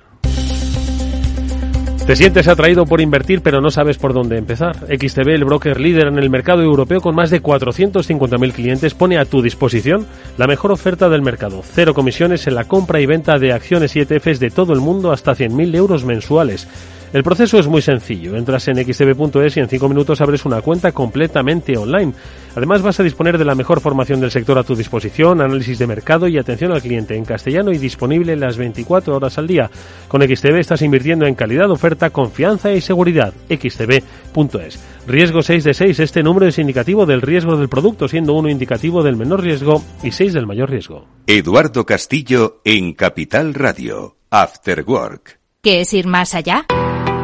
[2.11, 4.75] Te sientes atraído por invertir pero no sabes por dónde empezar.
[4.75, 9.23] XTB, el broker líder en el mercado europeo con más de 450.000 clientes, pone a
[9.23, 10.05] tu disposición
[10.37, 11.63] la mejor oferta del mercado.
[11.63, 15.13] Cero comisiones en la compra y venta de acciones y ETFs de todo el mundo
[15.13, 16.67] hasta 100.000 euros mensuales.
[17.13, 18.37] El proceso es muy sencillo.
[18.37, 22.13] Entras en xtb.es y en 5 minutos abres una cuenta completamente online.
[22.55, 25.87] Además vas a disponer de la mejor formación del sector a tu disposición, análisis de
[25.87, 29.69] mercado y atención al cliente en castellano y disponible las 24 horas al día.
[30.07, 33.33] Con XTB estás invirtiendo en calidad, oferta, confianza y seguridad.
[33.49, 34.79] xtb.es.
[35.05, 35.99] Riesgo 6 de 6.
[35.99, 40.11] Este número es indicativo del riesgo del producto, siendo uno indicativo del menor riesgo y
[40.11, 41.07] 6 del mayor riesgo.
[41.27, 44.15] Eduardo Castillo en Capital Radio.
[44.29, 45.39] After Work.
[45.61, 46.65] ¿Qué es ir más allá?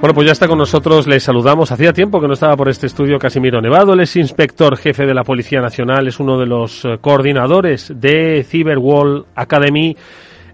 [0.00, 1.72] Bueno, pues ya está con nosotros, le saludamos.
[1.72, 5.12] Hacía tiempo que no estaba por este estudio Casimiro Nevado, él es inspector jefe de
[5.12, 9.96] la Policía Nacional, es uno de los eh, coordinadores de Cyberwall Academy.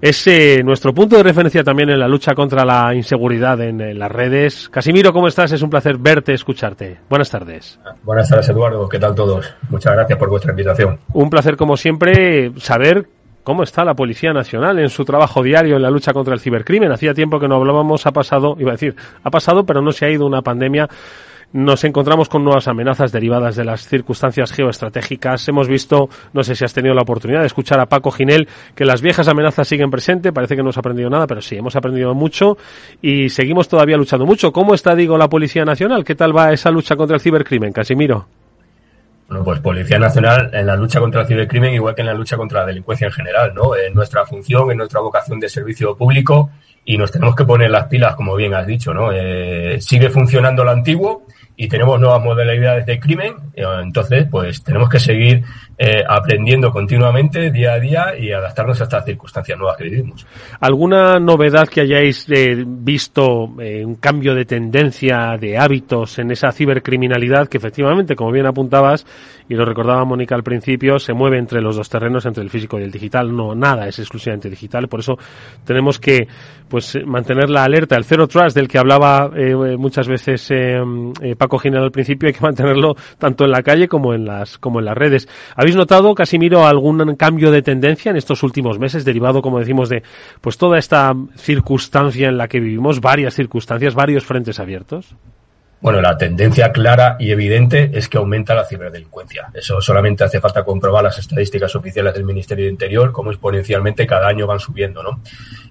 [0.01, 4.11] Es eh, nuestro punto de referencia también en la lucha contra la inseguridad en, las
[4.11, 4.71] redes.
[4.71, 5.53] Casimiro, ¿cómo estás?
[5.53, 7.01] Es un placer verte, escucharte.
[7.11, 7.79] Buenas tardes.
[8.03, 8.89] Buenas tardes, Eduardo.
[8.89, 9.55] ¿Qué tal todos?
[9.69, 10.99] Muchas gracias por vuestra invitación.
[11.13, 13.09] Un placer, como siempre, saber
[13.45, 16.91] cómo está la Policía Nacional en su trabajo diario en la lucha contra el cibercrimen.
[16.91, 20.07] Hacía tiempo que no hablábamos, ha pasado, iba a decir, ha pasado, pero no se
[20.07, 20.89] ha ido una pandemia.
[21.53, 25.47] Nos encontramos con nuevas amenazas derivadas de las circunstancias geoestratégicas.
[25.47, 28.85] Hemos visto, no sé si has tenido la oportunidad de escuchar a Paco Ginel, que
[28.85, 30.33] las viejas amenazas siguen presentes.
[30.33, 32.57] Parece que no hemos aprendido nada, pero sí, hemos aprendido mucho
[33.01, 34.51] y seguimos todavía luchando mucho.
[34.51, 36.03] ¿Cómo está, digo, la Policía Nacional?
[36.03, 38.27] ¿Qué tal va esa lucha contra el cibercrimen, Casimiro?
[39.29, 42.37] Bueno, pues Policía Nacional en la lucha contra el cibercrimen, igual que en la lucha
[42.37, 43.75] contra la delincuencia en general, ¿no?
[43.75, 46.51] Es nuestra función, es nuestra vocación de servicio público
[46.85, 49.11] y nos tenemos que poner las pilas, como bien has dicho, ¿no?
[49.13, 54.99] Eh, sigue funcionando lo antiguo y tenemos nuevas modalidades de crimen, entonces, pues tenemos que
[54.99, 55.45] seguir
[55.77, 60.25] eh, aprendiendo continuamente, día a día, y adaptarnos a estas circunstancias nuevas que vivimos.
[60.61, 66.53] ¿Alguna novedad que hayáis eh, visto, eh, un cambio de tendencia, de hábitos en esa
[66.53, 69.05] cibercriminalidad que efectivamente, como bien apuntabas,
[69.49, 72.79] y lo recordaba Mónica al principio, se mueve entre los dos terrenos, entre el físico
[72.79, 73.35] y el digital?
[73.35, 75.19] No, nada es exclusivamente digital, por eso
[75.65, 76.29] tenemos que
[76.69, 79.31] pues mantener la alerta, el zero trust del que hablaba
[79.77, 80.51] muchas veces
[81.37, 84.79] Paco Ginero al principio, hay que mantenerlo tanto en la calle como en las, como
[84.79, 85.29] en las redes.
[85.65, 90.03] ¿Habéis notado, Casimiro, algún cambio de tendencia en estos últimos meses, derivado, como decimos, de
[90.43, 95.17] pues toda esta circunstancia en la que vivimos, varias circunstancias, varios frentes abiertos?
[95.85, 99.51] Bueno, la tendencia clara y evidente es que aumenta la ciberdelincuencia.
[99.53, 104.29] Eso solamente hace falta comprobar las estadísticas oficiales del Ministerio de Interior, cómo exponencialmente cada
[104.29, 105.21] año van subiendo, ¿no?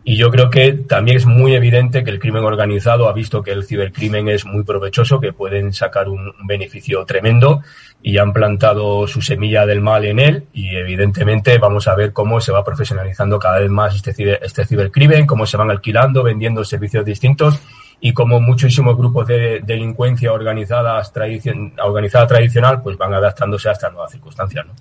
[0.04, 3.54] Y yo creo que también es muy evidente que el crimen organizado ha visto que
[3.54, 7.64] el cibercrimen es muy provechoso, que pueden sacar un beneficio tremendo
[8.04, 12.40] y han plantado su semilla del mal en él y evidentemente vamos a ver cómo
[12.40, 17.04] se va profesionalizando cada vez más este, este cibercrimen, cómo se van alquilando, vendiendo servicios
[17.04, 17.60] distintos
[18.00, 21.12] y como muchísimos grupos de delincuencia organizadas
[21.84, 24.66] organizada tradicional pues van adaptándose a estas nuevas circunstancias.
[24.66, 24.74] ¿no?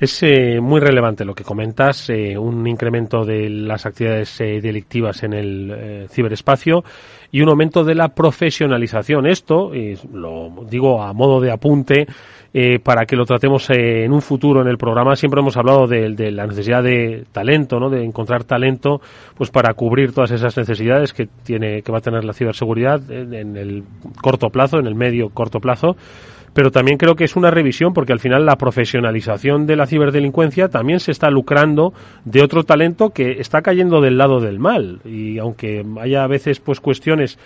[0.00, 5.22] Es eh, muy relevante lo que comentas, eh, un incremento de las actividades eh, delictivas
[5.24, 6.84] en el ciberespacio
[7.32, 9.26] y un aumento de la profesionalización.
[9.26, 12.06] Esto, y lo digo a modo de apunte,
[12.60, 15.14] eh, para que lo tratemos en un futuro en el programa.
[15.14, 17.88] Siempre hemos hablado de, la necesidad de talento, ¿no?
[17.88, 19.00] De encontrar talento,
[19.36, 23.56] pues para cubrir todas esas necesidades que tiene, que va a tener la ciberseguridad en
[23.56, 23.84] el
[24.20, 25.94] corto plazo, en el medio corto plazo
[26.58, 30.68] pero también creo que es una revisión porque al final la profesionalización de la ciberdelincuencia
[30.68, 31.92] también se está lucrando
[32.24, 36.58] de otro talento que está cayendo del lado del mal y aunque haya a veces
[36.58, 37.38] pues cuestiones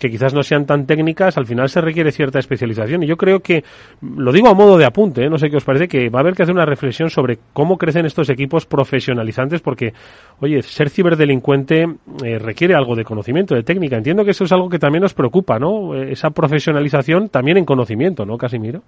[0.00, 3.02] que quizás no sean tan técnicas, al final se requiere cierta especialización.
[3.02, 3.62] Y yo creo que,
[4.00, 5.30] lo digo a modo de apunte, ¿eh?
[5.30, 7.76] no sé qué os parece, que va a haber que hacer una reflexión sobre cómo
[7.76, 9.92] crecen estos equipos profesionalizantes, porque,
[10.40, 11.86] oye, ser ciberdelincuente
[12.24, 13.98] eh, requiere algo de conocimiento, de técnica.
[13.98, 15.94] Entiendo que eso es algo que también nos preocupa, ¿no?
[15.94, 18.82] Eh, esa profesionalización también en conocimiento, ¿no, Casimiro?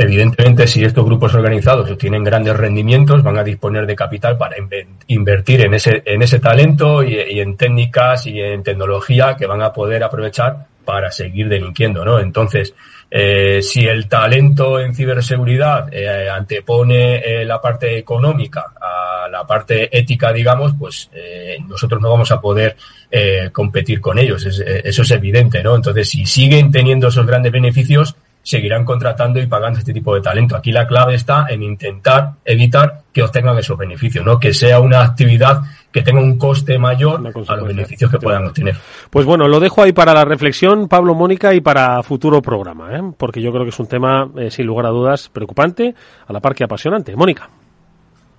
[0.00, 4.54] Evidentemente, si estos grupos organizados tienen grandes rendimientos, van a disponer de capital para
[5.08, 9.72] invertir en ese, en ese talento y, en técnicas y en tecnología que van a
[9.72, 12.20] poder aprovechar para seguir delinquiendo, ¿no?
[12.20, 12.76] Entonces,
[13.10, 19.98] eh, si el talento en ciberseguridad eh, antepone eh, la parte económica a la parte
[19.98, 21.10] ética, digamos, pues
[21.66, 22.76] nosotros no vamos a poder
[23.50, 24.46] competir con ellos.
[24.46, 25.74] eso es evidente, ¿no?
[25.74, 28.14] Entonces, si siguen teniendo esos grandes beneficios,
[28.48, 30.56] seguirán contratando y pagando este tipo de talento.
[30.56, 34.40] Aquí la clave está en intentar evitar que obtengan esos beneficios, ¿no?
[34.40, 35.60] Que sea una actividad
[35.92, 38.74] que tenga un coste mayor a los beneficios que puedan obtener.
[39.10, 43.02] Pues bueno, lo dejo ahí para la reflexión, Pablo, Mónica, y para futuro programa, ¿eh?
[43.18, 45.94] porque yo creo que es un tema, eh, sin lugar a dudas, preocupante,
[46.26, 47.14] a la par que apasionante.
[47.16, 47.50] Mónica.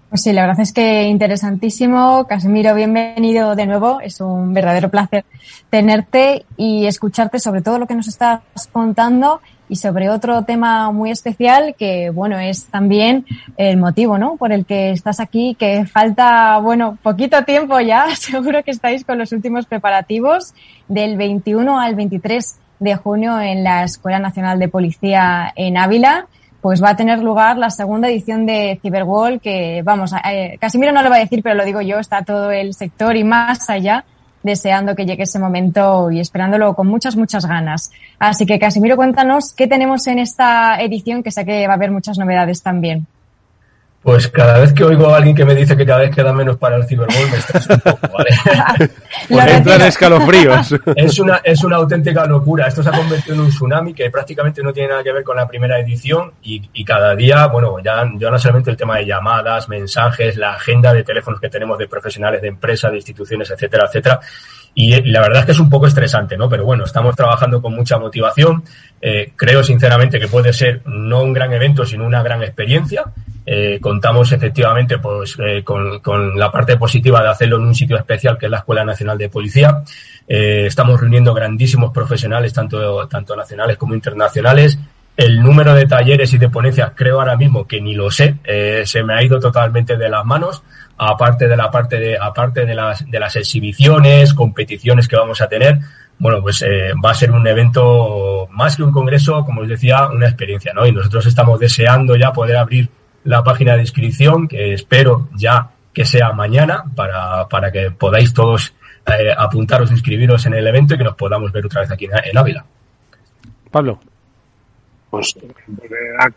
[0.10, 2.26] Pues sí, la verdad es que interesantísimo.
[2.28, 4.00] Casimiro, bienvenido de nuevo.
[4.02, 5.24] Es un verdadero placer
[5.70, 8.42] tenerte y escucharte sobre todo lo que nos estás
[8.72, 9.40] contando
[9.70, 14.36] y sobre otro tema muy especial que, bueno, es también el motivo, ¿no?
[14.36, 18.08] Por el que estás aquí, que falta, bueno, poquito tiempo ya.
[18.16, 20.54] Seguro que estáis con los últimos preparativos
[20.88, 26.28] del 21 al 23 de junio en la Escuela Nacional de Policía en Ávila
[26.62, 31.02] pues va a tener lugar la segunda edición de Cyberwall, que vamos, eh, Casimiro no
[31.02, 34.04] lo va a decir, pero lo digo yo, está todo el sector y más allá
[34.44, 37.92] deseando que llegue ese momento y esperándolo con muchas, muchas ganas.
[38.20, 41.92] Así que Casimiro, cuéntanos qué tenemos en esta edición, que sé que va a haber
[41.92, 43.08] muchas novedades también.
[44.02, 46.56] Pues cada vez que oigo a alguien que me dice que cada vez queda menos
[46.58, 48.30] para el Cyberball, me estreso un poco, ¿vale?
[49.30, 50.76] pues entran escalofríos.
[50.96, 52.68] Es una, es una auténtica locura.
[52.68, 55.36] Esto se ha convertido en un tsunami que prácticamente no tiene nada que ver con
[55.36, 59.06] la primera edición y, y cada día, bueno, ya, ya no solamente el tema de
[59.06, 63.86] llamadas, mensajes, la agenda de teléfonos que tenemos de profesionales de empresas, de instituciones, etcétera,
[63.88, 64.20] etcétera,
[64.74, 66.50] y la verdad es que es un poco estresante, ¿no?
[66.50, 68.64] Pero bueno, estamos trabajando con mucha motivación.
[69.02, 73.06] Eh, creo sinceramente que puede ser no un gran evento, sino una gran experiencia.
[73.46, 77.98] Eh, contamos efectivamente pues, eh, con, con, la parte positiva de hacerlo en un sitio
[77.98, 79.84] especial que es la Escuela Nacional de Policía.
[80.32, 84.78] Eh, estamos reuniendo grandísimos profesionales, tanto, tanto nacionales como internacionales.
[85.18, 88.84] El número de talleres y de ponencias creo ahora mismo que ni lo sé, eh,
[88.86, 90.62] se me ha ido totalmente de las manos
[91.00, 95.48] aparte de la parte de, aparte de las, de las exhibiciones, competiciones que vamos a
[95.48, 95.80] tener,
[96.20, 100.08] bueno, pues eh, va a ser un evento más que un congreso, como os decía,
[100.08, 100.86] una experiencia, ¿no?
[100.86, 102.90] Y nosotros estamos deseando ya poder abrir
[103.24, 108.74] la página de inscripción, que espero ya que sea mañana, para, para que podáis todos
[109.06, 112.12] eh, apuntaros, inscribiros en el evento y que nos podamos ver otra vez aquí en,
[112.26, 112.66] en Ávila.
[113.72, 114.02] Pablo.
[115.10, 115.38] pues,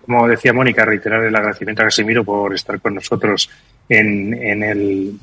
[0.07, 3.51] como decía Mónica, reiterar el agradecimiento a Casimiro por estar con nosotros
[3.99, 5.19] en, el,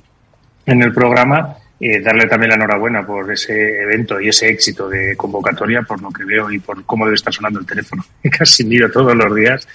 [0.66, 1.58] en el programa.
[1.82, 6.10] Eh, darle también la enhorabuena por ese evento y ese éxito de convocatoria, por lo
[6.10, 8.04] que veo y por cómo debe estar sonando el teléfono.
[8.38, 9.68] Casimiro todos los días.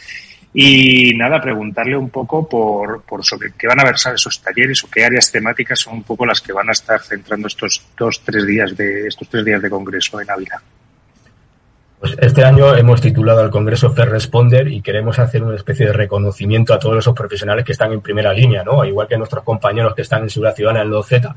[0.53, 4.90] Y nada, preguntarle un poco por, por sobre qué van a versar esos talleres o
[4.90, 8.47] qué áreas temáticas son un poco las que van a estar centrando estos dos, tres
[8.47, 10.62] días de, estos tres días de congreso en Ávila.
[12.05, 15.94] Pues este año hemos titulado al Congreso Fair Responder y queremos hacer una especie de
[15.94, 18.84] reconocimiento a todos esos profesionales que están en primera línea, ¿no?
[18.84, 21.34] Igual que nuestros compañeros que están en Seguridad Ciudadana en los Z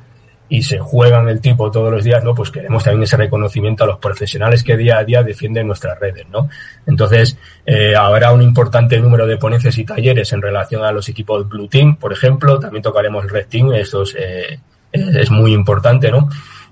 [0.49, 2.35] y se juegan el tipo todos los días, ¿no?
[2.35, 6.27] Pues queremos también ese reconocimiento a los profesionales que día a día defienden nuestras redes,
[6.27, 6.49] ¿no?
[6.85, 11.47] Entonces, eh, habrá un importante número de ponencias y talleres en relación a los equipos
[11.47, 14.59] Blue Team, por ejemplo, también tocaremos Red Team, eso es, eh,
[14.91, 16.27] es muy importante, ¿no?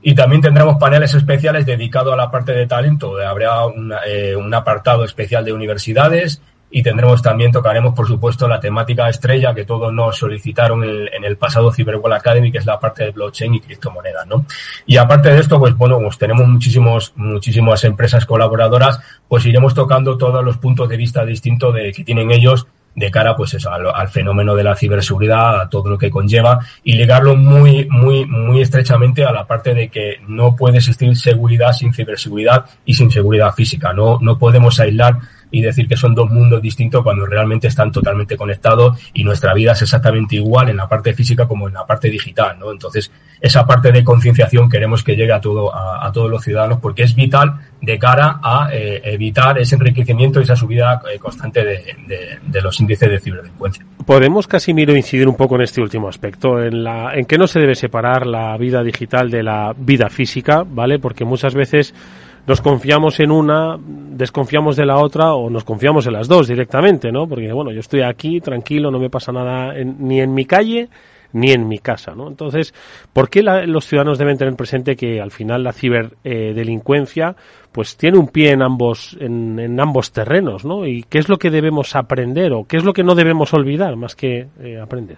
[0.07, 3.17] Y también tendremos paneles especiales dedicados a la parte de talento.
[3.17, 3.61] Habrá
[4.05, 9.55] eh, un apartado especial de universidades, y tendremos también, tocaremos por supuesto la temática estrella
[9.55, 13.55] que todos nos solicitaron en, el pasado Cyberwall Academy, que es la parte de blockchain
[13.55, 14.45] y criptomonedas, ¿no?
[14.85, 20.17] Y aparte de esto, pues bueno, pues tenemos muchísimos, muchísimas empresas colaboradoras, pues iremos tocando
[20.19, 24.09] todos los puntos de vista distintos de, que tienen ellos de cara pues eso, al,
[24.09, 28.25] fenómeno de la ciberseguridad, a todo lo que conlleva y ligarlo muy, muy
[28.66, 33.53] estrechamente a la parte de que no puede existir seguridad sin ciberseguridad y sin seguridad
[33.53, 33.93] física.
[33.93, 35.18] No, no podemos aislar
[35.51, 39.72] y decir que son dos mundos distintos cuando realmente están totalmente conectados y nuestra vida
[39.72, 42.72] es exactamente igual en la parte física como en la parte digital, ¿no?
[42.72, 43.11] Entonces,
[43.41, 47.15] esa parte de concienciación queremos que llegue a todo a, todos los ciudadanos porque es
[47.15, 52.79] vital de cara a eh, evitar ese enriquecimiento y esa subida eh, constante de, los
[52.79, 53.86] índices de ciberdelincuencia.
[54.05, 57.59] Podemos, Casimiro, incidir un poco en este último aspecto, en la en que no se
[57.59, 60.99] debe separar la vida digital de la vida física, ¿vale?
[60.99, 61.93] Porque muchas veces
[62.47, 67.11] nos confiamos en una, desconfiamos de la otra o nos confiamos en las dos directamente,
[67.11, 67.27] ¿no?
[67.27, 70.89] Porque, bueno, yo estoy aquí tranquilo, no me pasa nada ni en mi calle
[71.36, 72.29] ni en mi casa, ¿no?
[72.29, 72.73] Entonces,
[73.11, 77.36] ¿por qué los ciudadanos deben tener presente que al final la ciberdelincuencia
[77.73, 80.88] pues tiene un pie en ambos en, en, ambos terrenos, ¿no?
[80.88, 83.97] Y qué es lo que debemos aprender o qué es lo que no debemos olvidar
[83.97, 85.17] más que eh, aprender.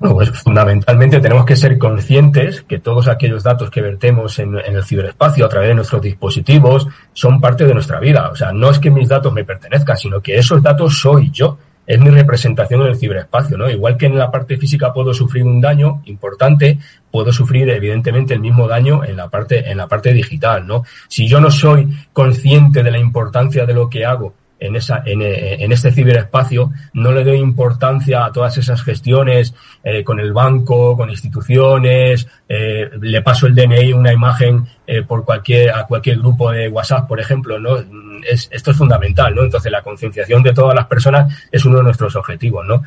[0.00, 4.82] Bueno, pues fundamentalmente tenemos que ser conscientes que todos aquellos datos que vertemos en, el
[4.82, 8.30] ciberespacio a través de nuestros dispositivos son parte de nuestra vida.
[8.30, 11.58] O sea, no es que mis datos me pertenezcan, sino que esos datos soy yo.
[11.90, 13.68] Es mi representación en el ciberespacio, ¿no?
[13.68, 16.78] Igual que en la parte física puedo sufrir un daño importante,
[17.10, 20.84] puedo sufrir evidentemente el mismo daño en la parte, en la parte digital, ¿no?
[21.08, 25.22] Si yo no soy consciente de la importancia de lo que hago en, esa, en,
[25.22, 30.32] eh, en, este ciberespacio, no le doy importancia a todas esas gestiones eh, con el
[30.32, 36.18] banco, con instituciones, eh, le paso el DNI, una imagen eh, por cualquier, a cualquier
[36.18, 37.78] grupo de WhatsApp, por ejemplo, ¿no?
[38.28, 39.42] Es, esto es fundamental, ¿no?
[39.42, 42.82] Entonces la concienciación de todas las personas es uno de nuestros objetivos, ¿no?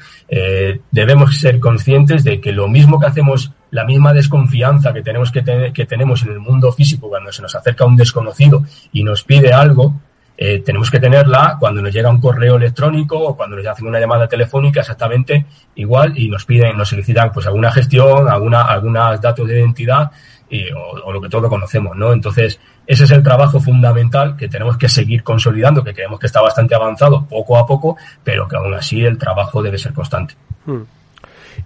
[0.91, 5.41] Debemos ser conscientes de que lo mismo que hacemos la misma desconfianza que tenemos que,
[5.41, 9.24] tener, que tenemos en el mundo físico cuando se nos acerca un desconocido y nos
[9.24, 9.99] pide algo,
[10.36, 13.99] eh, tenemos que tenerla cuando nos llega un correo electrónico o cuando nos hacen una
[13.99, 19.47] llamada telefónica exactamente igual y nos piden, nos solicitan pues alguna gestión, alguna, algunos datos
[19.47, 20.11] de identidad
[20.49, 22.13] y, o, lo que todos conocemos, ¿no?
[22.13, 26.41] Entonces, ese es el trabajo fundamental que tenemos que seguir consolidando, que creemos que está
[26.41, 30.36] bastante avanzado poco a poco, pero que aún así el trabajo debe ser constante.
[30.65, 30.81] Hmm.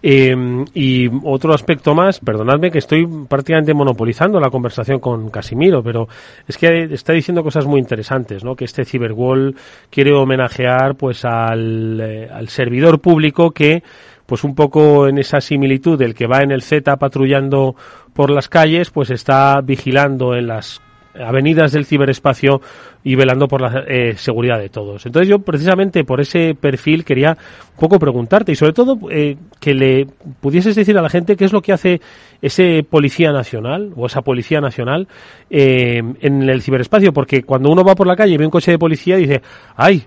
[0.01, 0.35] Eh,
[0.73, 6.07] y otro aspecto más, perdonadme que estoy prácticamente monopolizando la conversación con Casimiro, pero
[6.47, 8.55] es que está diciendo cosas muy interesantes, ¿no?
[8.55, 9.55] Que este Cyberwall
[9.89, 13.83] quiere homenajear pues al, eh, al servidor público que
[14.25, 17.75] pues un poco en esa similitud del que va en el Z patrullando
[18.13, 20.81] por las calles, pues está vigilando en las
[21.23, 22.61] avenidas del ciberespacio
[23.03, 25.05] y velando por la eh, seguridad de todos.
[25.05, 27.37] Entonces yo precisamente por ese perfil quería
[27.73, 30.07] un poco preguntarte y sobre todo eh, que le
[30.41, 32.01] pudieses decir a la gente qué es lo que hace
[32.41, 35.07] ese policía nacional o esa policía nacional
[35.49, 38.71] eh, en el ciberespacio, porque cuando uno va por la calle y ve un coche
[38.71, 39.41] de policía dice,
[39.75, 40.03] ay,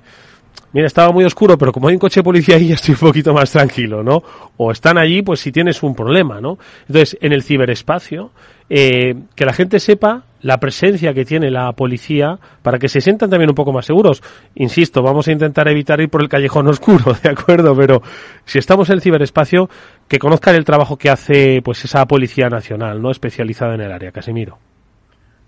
[0.72, 3.32] mira, estaba muy oscuro, pero como hay un coche de policía ahí, estoy un poquito
[3.32, 4.22] más tranquilo, ¿no?
[4.56, 6.58] O están allí, pues si tienes un problema, ¿no?
[6.86, 8.30] Entonces, en el ciberespacio,
[8.68, 13.30] eh, que la gente sepa la presencia que tiene la policía para que se sientan
[13.30, 14.22] también un poco más seguros.
[14.55, 17.74] Insisto, vamos a intentar evitar ir por el callejón oscuro, ¿de acuerdo?
[17.76, 18.03] Pero
[18.45, 19.68] si estamos en el ciberespacio,
[20.09, 23.11] que conozcan el trabajo que hace pues esa Policía Nacional, ¿no?
[23.11, 24.11] Especializada en el área.
[24.12, 24.59] Casimiro.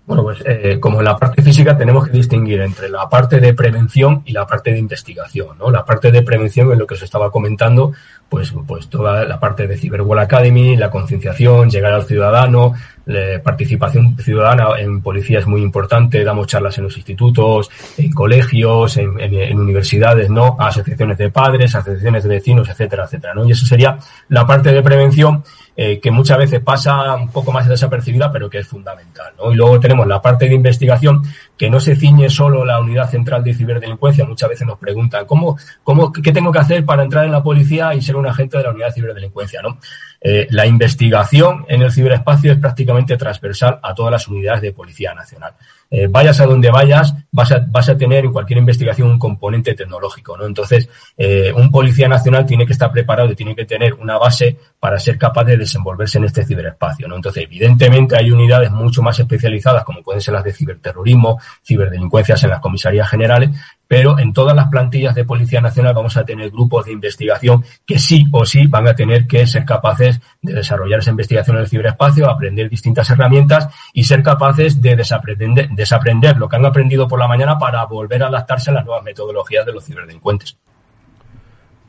[0.05, 3.53] Bueno, pues eh, como en la parte física tenemos que distinguir entre la parte de
[3.53, 5.71] prevención y la parte de investigación, ¿no?
[5.71, 7.93] La parte de prevención es lo que os estaba comentando,
[8.33, 12.73] pues, pues toda la parte de Cyberwall Academy, la concienciación, llegar al ciudadano,
[13.05, 18.97] la participación ciudadana en policía es muy importante, damos charlas en los institutos, en colegios,
[18.97, 20.57] en, universidades, ¿no?
[20.59, 23.45] asociaciones de padres, asociaciones de vecinos, etcétera, etcétera, ¿no?
[23.45, 25.43] Y eso sería la parte de prevención
[25.75, 29.33] eh, que muchas veces pasa un poco más desapercibida, pero que es fundamental.
[29.39, 29.51] ¿no?
[29.51, 31.23] Y luego tenemos la parte de investigación,
[31.57, 34.23] que no se ciñe solo la unidad central de ciberdelincuencia.
[34.23, 37.95] Muchas veces nos preguntan, ¿cómo, cómo, ¿qué tengo que hacer para entrar en la policía
[37.95, 39.61] y ser un agente de la unidad de ciberdelincuencia?
[39.61, 39.79] ¿no?
[40.21, 45.13] Eh, la investigación en el ciberespacio es prácticamente transversal a todas las unidades de Policía
[45.13, 45.53] Nacional.
[45.95, 49.75] Eh, vayas a donde vayas, vas a, vas a tener en cualquier investigación un componente
[49.75, 50.47] tecnológico, ¿no?
[50.47, 54.57] Entonces, eh, un policía nacional tiene que estar preparado y tiene que tener una base
[54.79, 57.15] para ser capaz de desenvolverse en este ciberespacio, ¿no?
[57.15, 62.49] Entonces, evidentemente hay unidades mucho más especializadas, como pueden ser las de ciberterrorismo, ciberdelincuencias en
[62.49, 63.51] las comisarías generales,
[63.87, 67.99] pero en todas las plantillas de Policía Nacional vamos a tener grupos de investigación que
[67.99, 71.69] sí o sí van a tener que ser capaces de desarrollar esa investigación en el
[71.69, 77.19] ciberespacio, aprender distintas herramientas y ser capaces de desaprender, desaprender lo que han aprendido por
[77.19, 80.57] la mañana para volver a adaptarse a las nuevas metodologías de los ciberdelincuentes.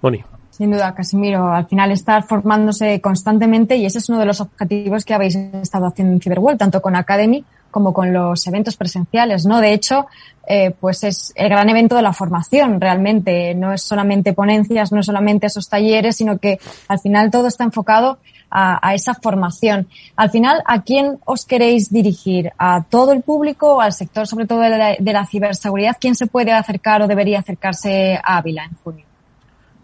[0.00, 0.22] Boni.
[0.56, 1.52] Sin duda, Casimiro.
[1.52, 5.86] Al final estar formándose constantemente y ese es uno de los objetivos que habéis estado
[5.86, 9.60] haciendo en Cyberworld, tanto con Academy como con los eventos presenciales, ¿no?
[9.60, 10.06] De hecho,
[10.46, 13.52] eh, pues es el gran evento de la formación realmente.
[13.56, 17.64] No es solamente ponencias, no es solamente esos talleres, sino que al final todo está
[17.64, 19.88] enfocado a, esa formación.
[20.14, 22.52] Al final, ¿a quién os queréis dirigir?
[22.58, 25.96] ¿A todo el público o al sector, sobre todo de la, de la ciberseguridad?
[26.00, 29.13] ¿Quién se puede acercar o debería acercarse a Ávila en junio?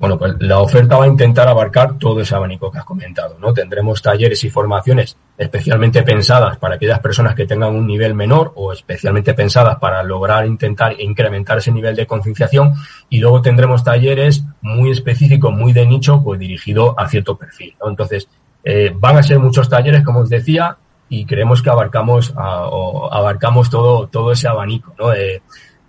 [0.01, 3.53] Bueno, pues la oferta va a intentar abarcar todo ese abanico que has comentado, ¿no?
[3.53, 8.73] Tendremos talleres y formaciones especialmente pensadas para aquellas personas que tengan un nivel menor o
[8.73, 12.73] especialmente pensadas para lograr intentar incrementar ese nivel de concienciación
[13.11, 17.91] y luego tendremos talleres muy específicos, muy de nicho, pues dirigido a cierto perfil, ¿no?
[17.91, 18.27] Entonces,
[18.65, 20.79] eh, van a ser muchos talleres, como os decía,
[21.11, 25.13] y creemos que abarcamos, abarcamos todo, todo ese abanico, ¿no?
[25.13, 25.43] Eh,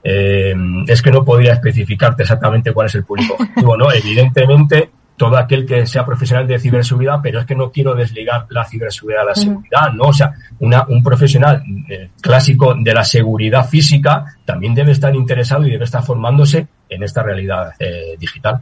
[0.04, 0.54] eh,
[0.88, 3.92] es que no podría especificarte exactamente cuál es el público objetivo, ¿no?
[3.92, 8.66] Evidentemente, todo aquel que sea profesional de ciberseguridad, pero es que no quiero desligar la
[8.66, 10.06] ciberseguridad de la seguridad, ¿no?
[10.06, 15.68] O sea, una, un profesional eh, clásico de la seguridad física también debe estar interesado
[15.68, 18.62] y debe estar formándose en esta realidad eh, digital.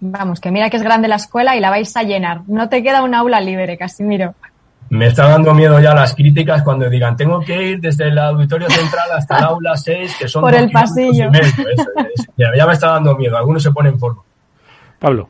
[0.00, 2.42] Vamos, que mira que es grande la escuela y la vais a llenar.
[2.48, 4.34] No te queda un aula libre, Casimiro
[4.90, 8.70] me está dando miedo ya las críticas cuando digan tengo que ir desde el auditorio
[8.70, 11.30] central hasta el aula 6, que son por el pasillo.
[12.36, 14.22] ya, me está dando miedo, algunos se ponen en forma.
[14.98, 15.28] Pablo.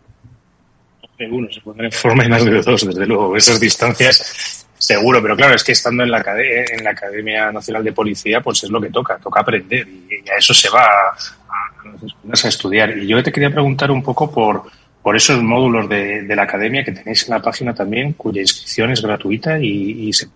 [1.19, 3.37] Algunos se ponen en forma y más de dos, desde luego.
[3.37, 7.93] Esas distancias, seguro, pero claro, es que estando en la, en la Academia Nacional de
[7.93, 12.49] Policía, pues es lo que toca, toca aprender y, a eso se va a, a
[12.49, 12.97] estudiar.
[12.97, 14.63] Y yo te quería preguntar un poco por
[15.03, 19.03] por esos módulos de, la academia que tenéis en la página también, cuya inscripción es
[19.03, 20.29] gratuita y, se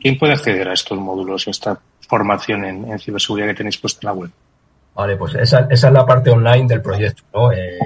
[0.00, 4.00] ¿quién puede acceder a estos módulos y a esta formación en, ciberseguridad que tenéis puesta
[4.02, 4.30] en la web?
[4.94, 7.22] Vale, pues esa, esa es la parte online del proyecto.
[7.32, 7.52] ¿no?
[7.52, 7.78] Eh,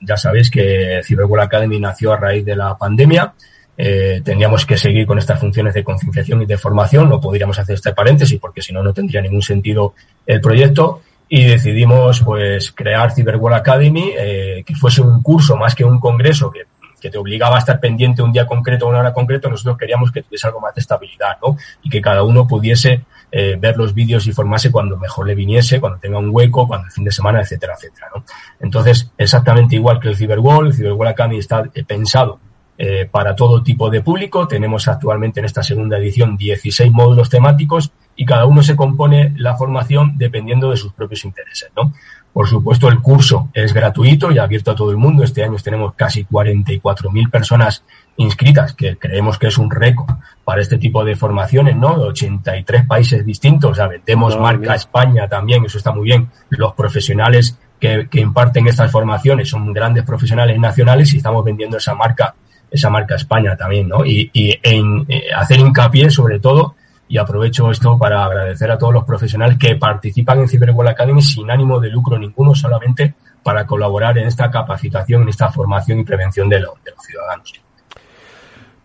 [0.00, 3.34] ya sabéis que Cyberwall Academy nació a raíz de la pandemia.
[3.76, 7.08] Eh, tendríamos que seguir con estas funciones de concienciación y de formación.
[7.08, 9.94] No podríamos hacer este paréntesis porque si no, no tendría ningún sentido
[10.26, 11.02] el proyecto
[11.32, 16.50] y decidimos pues crear Cyberworld Academy, eh, que fuese un curso más que un congreso
[16.50, 16.64] que,
[17.00, 20.10] que, te obligaba a estar pendiente un día concreto o una hora concreta, nosotros queríamos
[20.10, 21.56] que tuviese algo más de estabilidad, ¿no?
[21.84, 25.78] Y que cada uno pudiese eh, ver los vídeos y formarse cuando mejor le viniese,
[25.78, 28.24] cuando tenga un hueco, cuando el fin de semana, etcétera, etcétera, ¿no?
[28.58, 32.40] Entonces, exactamente igual que el Cyberworld, el Cyberworld Academy está eh, pensado
[32.76, 34.48] eh, para todo tipo de público.
[34.48, 39.56] Tenemos actualmente en esta segunda edición 16 módulos temáticos y cada uno se compone la
[39.56, 41.94] formación dependiendo de sus propios intereses, ¿no?
[42.34, 45.24] Por supuesto, el curso es gratuito y abierto a todo el mundo.
[45.24, 47.82] Este año tenemos casi 44.000 personas
[48.18, 51.94] inscritas, que creemos que es un récord para este tipo de formaciones, ¿no?
[51.94, 56.28] 83 países distintos, o sea, vendemos marca España también, eso está muy bien.
[56.50, 61.94] Los profesionales que, que, imparten estas formaciones son grandes profesionales nacionales y estamos vendiendo esa
[61.94, 62.34] marca,
[62.70, 64.04] esa marca España también, ¿no?
[64.04, 66.74] Y, y en eh, hacer hincapié sobre todo
[67.10, 71.50] y aprovecho esto para agradecer a todos los profesionales que participan en Cyberwall Academy sin
[71.50, 76.48] ánimo de lucro ninguno, solamente para colaborar en esta capacitación, en esta formación y prevención
[76.48, 77.52] de, los ciudadanos.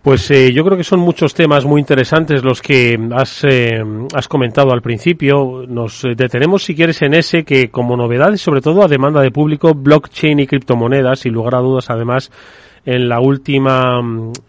[0.02, 3.84] Pues eh, yo creo que son muchos temas muy interesantes los que has, eh,
[4.16, 5.64] has comentado al principio.
[5.68, 9.76] Nos detenemos, si quieres, en ese que como novedades, sobre todo a demanda de público,
[9.76, 12.32] blockchain y criptomonedas, y lugar a dudas, además,
[12.86, 14.00] en la última,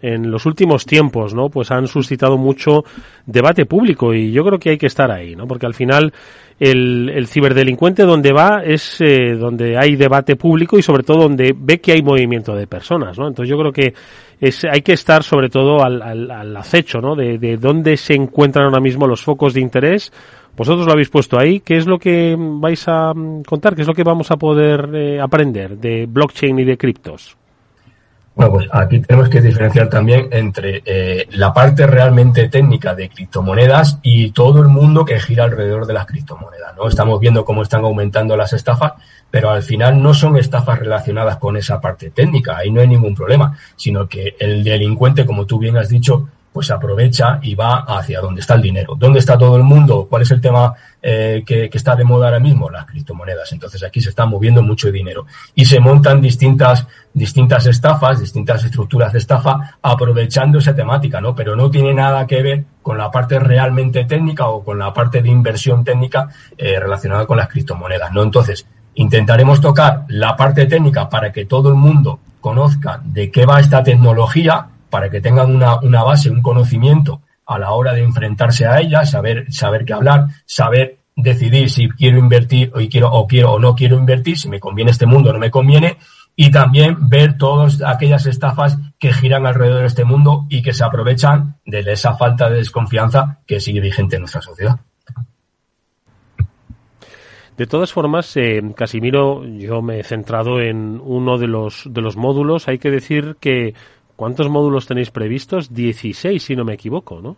[0.01, 1.49] en los últimos tiempos, ¿no?
[1.49, 2.83] Pues han suscitado mucho
[3.25, 5.47] debate público y yo creo que hay que estar ahí, ¿no?
[5.47, 6.13] Porque al final
[6.59, 11.55] el, el ciberdelincuente donde va es eh, donde hay debate público y sobre todo donde
[11.57, 13.27] ve que hay movimiento de personas, ¿no?
[13.27, 13.93] Entonces yo creo que
[14.39, 17.15] es, hay que estar sobre todo al, al, al acecho, ¿no?
[17.15, 20.11] De, de dónde se encuentran ahora mismo los focos de interés.
[20.55, 21.59] Vosotros lo habéis puesto ahí.
[21.59, 23.13] ¿Qué es lo que vais a
[23.45, 23.75] contar?
[23.75, 27.37] ¿Qué es lo que vamos a poder eh, aprender de blockchain y de criptos?
[28.37, 33.97] Bueno, pues aquí tenemos que diferenciar también entre eh, la parte realmente técnica de criptomonedas
[34.03, 36.77] y todo el mundo que gira alrededor de las criptomonedas.
[36.77, 36.87] ¿no?
[36.87, 38.93] Estamos viendo cómo están aumentando las estafas,
[39.31, 43.15] pero al final no son estafas relacionadas con esa parte técnica, ahí no hay ningún
[43.15, 48.19] problema, sino que el delincuente, como tú bien has dicho, pues aprovecha y va hacia
[48.19, 48.95] donde está el dinero.
[48.97, 50.07] ¿Dónde está todo el mundo?
[50.09, 52.67] ¿Cuál es el tema eh, que, está de moda ahora mismo?
[52.71, 53.51] Las criptomonedas.
[53.51, 59.13] Entonces aquí se está moviendo mucho dinero y se montan distintas, distintas estafas, distintas estructuras
[59.13, 61.35] de estafa aprovechando esa temática, ¿no?
[61.35, 65.21] Pero no tiene nada que ver con la parte realmente técnica o con la parte
[65.21, 68.23] de inversión técnica eh, relacionada con las criptomonedas, ¿no?
[68.23, 73.59] Entonces, intentaremos tocar la parte técnica para que todo el mundo conozca de qué va
[73.59, 78.65] esta tecnología, para que tengan una, una base, un conocimiento a la hora de enfrentarse
[78.65, 83.53] a ella, saber, saber qué hablar, saber decidir si quiero invertir o quiero, o quiero
[83.53, 85.97] o no quiero invertir, si me conviene este mundo o no me conviene,
[86.35, 90.83] y también ver todas aquellas estafas que giran alrededor de este mundo y que se
[90.83, 94.79] aprovechan de esa falta de desconfianza que sigue vigente en nuestra sociedad.
[97.57, 102.15] De todas formas, eh, Casimiro, yo me he centrado en uno de los, de los
[102.15, 102.67] módulos.
[102.67, 103.73] Hay que decir que
[104.17, 105.71] ¿Cuántos módulos tenéis previstos?
[105.73, 107.37] 16, si no me equivoco, ¿no?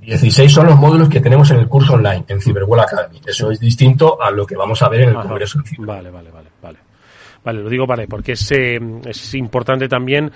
[0.00, 3.20] 16 son los módulos que tenemos en el curso online, en Cyberwall Academy.
[3.26, 5.28] Eso es distinto a lo que vamos a ver en el Ajá.
[5.28, 5.60] Congreso.
[5.78, 6.78] Vale, vale, vale, vale.
[7.44, 10.30] Vale, lo digo, vale, porque es, eh, es importante también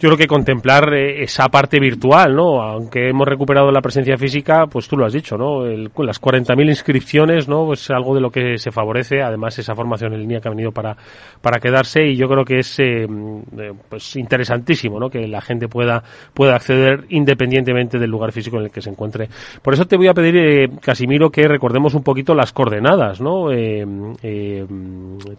[0.00, 2.62] yo creo que contemplar eh, esa parte virtual, ¿no?
[2.62, 5.66] Aunque hemos recuperado la presencia física, pues tú lo has dicho, ¿no?
[5.66, 7.66] El, las 40.000 inscripciones, ¿no?
[7.66, 10.72] Pues algo de lo que se favorece, además esa formación en línea que ha venido
[10.72, 10.96] para,
[11.42, 15.10] para quedarse y yo creo que es eh, eh, pues interesantísimo, ¿no?
[15.10, 19.28] Que la gente pueda, pueda acceder independientemente del lugar físico en el que se encuentre.
[19.60, 23.52] Por eso te voy a pedir, eh, Casimiro, que recordemos un poquito las coordenadas, ¿no?
[23.52, 24.66] Eh,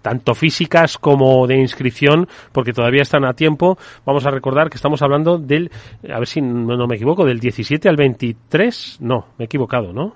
[0.03, 3.79] tanto físicas como de inscripción, porque todavía están a tiempo.
[4.05, 5.71] Vamos a recordar recordar que estamos hablando del,
[6.13, 9.93] a ver si no, no me equivoco, del 17 al 23, no, me he equivocado,
[9.93, 10.15] ¿no?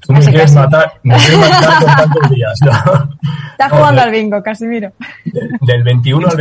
[0.00, 2.70] Tú me quieres matar, me quieres matar con tantos días, ¿no?
[3.52, 4.92] Está jugando al bingo, Casimiro.
[5.24, 6.40] Del, del 21 al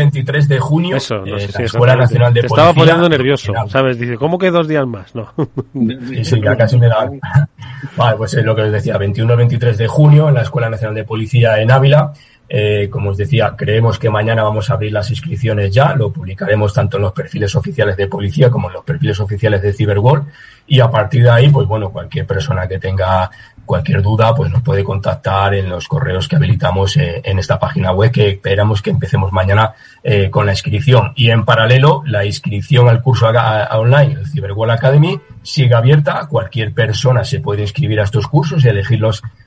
[0.93, 2.69] Eso, no eh, sé la Escuela Nacional de Te Policía.
[2.69, 3.97] estaba poniendo nervioso, ¿sabes?
[3.97, 5.15] Dice, ¿cómo que dos días más?
[5.15, 5.33] No.
[5.73, 7.09] Sí, sí, ya casi me da.
[7.97, 10.69] Vale, pues es lo que os decía, 21 al 23 de junio en la Escuela
[10.69, 12.13] Nacional de Policía en Ávila.
[12.47, 16.73] Eh, como os decía, creemos que mañana vamos a abrir las inscripciones ya, lo publicaremos
[16.73, 20.25] tanto en los perfiles oficiales de policía como en los perfiles oficiales de Cyberwall
[20.67, 23.29] y a partir de ahí, pues bueno, cualquier persona que tenga
[23.65, 27.91] cualquier duda, pues nos puede contactar en los correos que habilitamos eh, en esta página
[27.91, 29.73] web que esperamos que empecemos mañana
[30.03, 31.13] eh, con la inscripción.
[31.15, 36.27] Y en paralelo, la inscripción al curso online, el Cyberwall Academy, sigue abierta.
[36.29, 38.99] Cualquier persona se puede inscribir a estos cursos y elegir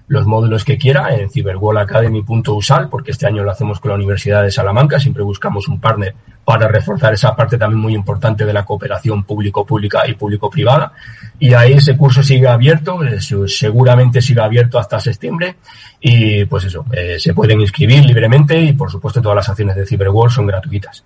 [0.08, 4.42] los, los módulos que quiera en cyberwallacademy.usal, porque este año lo hacemos con la Universidad
[4.42, 4.98] de Salamanca.
[4.98, 10.08] Siempre buscamos un partner para reforzar esa parte también muy importante de la cooperación público-pública
[10.08, 10.92] y público-privada.
[11.38, 15.56] Y ahí ese curso sigue abierto, eh, seguramente siga abierto hasta septiembre.
[16.00, 19.84] Y pues eso, eh, se pueden inscribir libremente y por supuesto todas las acciones de
[19.84, 21.04] Cyberwall son gratuitas.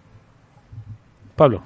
[1.35, 1.61] Pablo.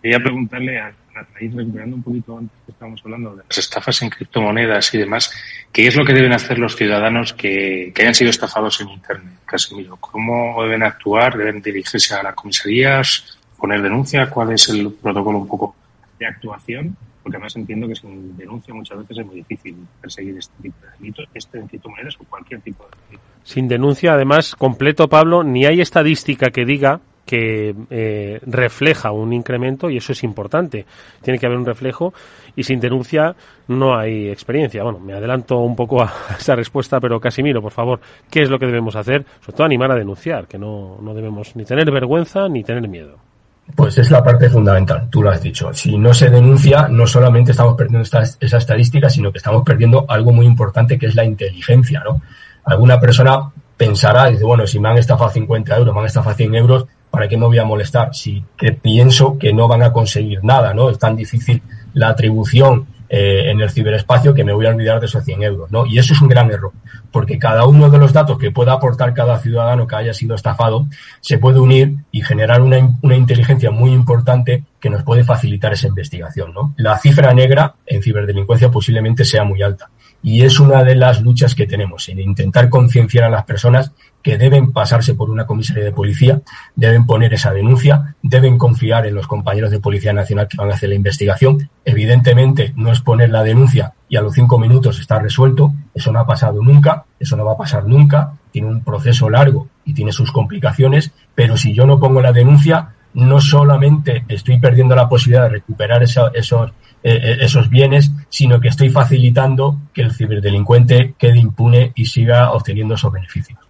[0.00, 4.02] Quería preguntarle a, a raíz, recuperando un poquito antes que estábamos hablando de las estafas
[4.02, 5.32] en criptomonedas y demás,
[5.72, 9.34] ¿qué es lo que deben hacer los ciudadanos que, que hayan sido estafados en Internet,
[9.44, 9.96] Casimiro?
[9.96, 11.36] ¿Cómo deben actuar?
[11.36, 13.38] ¿Deben dirigirse a las comisarías?
[13.56, 14.28] ¿Poner denuncia?
[14.28, 15.74] ¿Cuál es el protocolo un poco
[16.18, 16.96] de actuación?
[17.22, 20.92] Porque además entiendo que sin denuncia muchas veces es muy difícil perseguir este tipo de
[20.98, 23.24] delitos, este en criptomonedas o cualquier tipo de delito.
[23.42, 29.90] Sin denuncia, además, completo, Pablo, ni hay estadística que diga que eh, refleja un incremento
[29.90, 30.86] y eso es importante.
[31.20, 32.14] Tiene que haber un reflejo
[32.54, 33.34] y sin denuncia
[33.68, 34.84] no hay experiencia.
[34.84, 38.00] Bueno, me adelanto un poco a esa respuesta, pero Casimiro, por favor,
[38.30, 39.26] ¿qué es lo que debemos hacer?
[39.40, 43.18] Sobre todo animar a denunciar, que no, no debemos ni tener vergüenza ni tener miedo.
[43.74, 45.74] Pues es la parte fundamental, tú lo has dicho.
[45.74, 50.04] Si no se denuncia, no solamente estamos perdiendo esta, esa estadística, sino que estamos perdiendo
[50.08, 52.22] algo muy importante que es la inteligencia, ¿no?
[52.64, 56.54] Alguna persona pensará, dice, bueno, si me han estafado 50 euros, me han estafado 100
[56.54, 56.86] euros,
[57.16, 58.14] ¿para qué me voy a molestar?
[58.14, 58.44] Si
[58.82, 60.90] pienso que no van a conseguir nada, ¿no?
[60.90, 61.62] Es tan difícil
[61.94, 65.72] la atribución eh, en el ciberespacio que me voy a olvidar de esos 100 euros,
[65.72, 65.86] ¿no?
[65.86, 66.72] Y eso es un gran error,
[67.10, 70.88] porque cada uno de los datos que pueda aportar cada ciudadano que haya sido estafado
[71.22, 75.86] se puede unir y generar una, una inteligencia muy importante que nos puede facilitar esa
[75.86, 76.74] investigación, ¿no?
[76.76, 79.88] La cifra negra en ciberdelincuencia posiblemente sea muy alta.
[80.22, 83.92] Y es una de las luchas que tenemos, en intentar concienciar a las personas
[84.26, 86.42] que deben pasarse por una comisaría de policía,
[86.74, 90.74] deben poner esa denuncia, deben confiar en los compañeros de Policía Nacional que van a
[90.74, 91.70] hacer la investigación.
[91.84, 95.74] Evidentemente, no es poner la denuncia y a los cinco minutos está resuelto.
[95.94, 98.32] Eso no ha pasado nunca, eso no va a pasar nunca.
[98.50, 102.94] Tiene un proceso largo y tiene sus complicaciones, pero si yo no pongo la denuncia,
[103.14, 106.72] no solamente estoy perdiendo la posibilidad de recuperar esos, eh,
[107.04, 112.96] eh, esos bienes, sino que estoy facilitando que el ciberdelincuente quede impune y siga obteniendo
[112.96, 113.65] esos beneficios.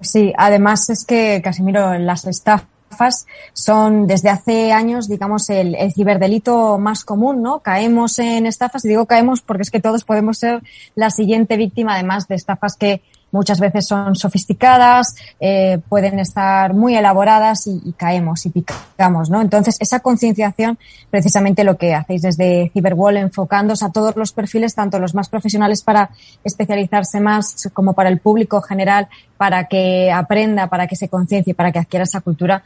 [0.00, 6.78] Sí, además es que, Casimiro, las estafas son desde hace años, digamos, el, el, ciberdelito
[6.78, 7.60] más común, ¿no?
[7.60, 10.62] Caemos en estafas, y digo caemos porque es que todos podemos ser
[10.94, 16.96] la siguiente víctima, además de estafas que muchas veces son sofisticadas, eh, pueden estar muy
[16.96, 19.40] elaboradas y, caemos y picamos, ¿no?
[19.40, 20.78] Entonces, esa concienciación,
[21.10, 25.82] precisamente lo que hacéis desde Cyberwall, enfocándose a todos los perfiles, tanto los más profesionales
[25.82, 26.10] para
[26.44, 31.72] especializarse más, como para el público general, para que aprenda, para que se conciencie, para
[31.72, 32.62] que adquiera esa cultura,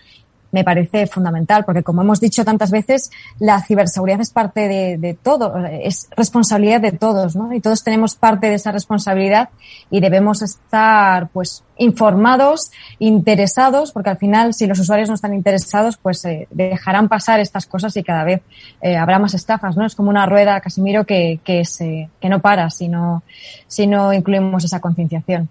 [0.52, 5.56] me parece fundamental, porque como hemos dicho tantas veces, la ciberseguridad es parte de, todo,
[5.66, 7.52] es responsabilidad de todos, ¿no?
[7.52, 9.48] Y todos tenemos parte de esa responsabilidad
[9.90, 15.96] y debemos estar, pues, informados, interesados, porque al final, si los usuarios no están interesados,
[15.96, 18.42] pues eh, dejarán pasar estas cosas y cada vez
[18.82, 19.86] eh, habrá más estafas, ¿no?
[19.86, 23.22] Es como una rueda, Casimiro, que, que, se, que no para si no,
[23.66, 25.48] si no incluimos esa concienciación.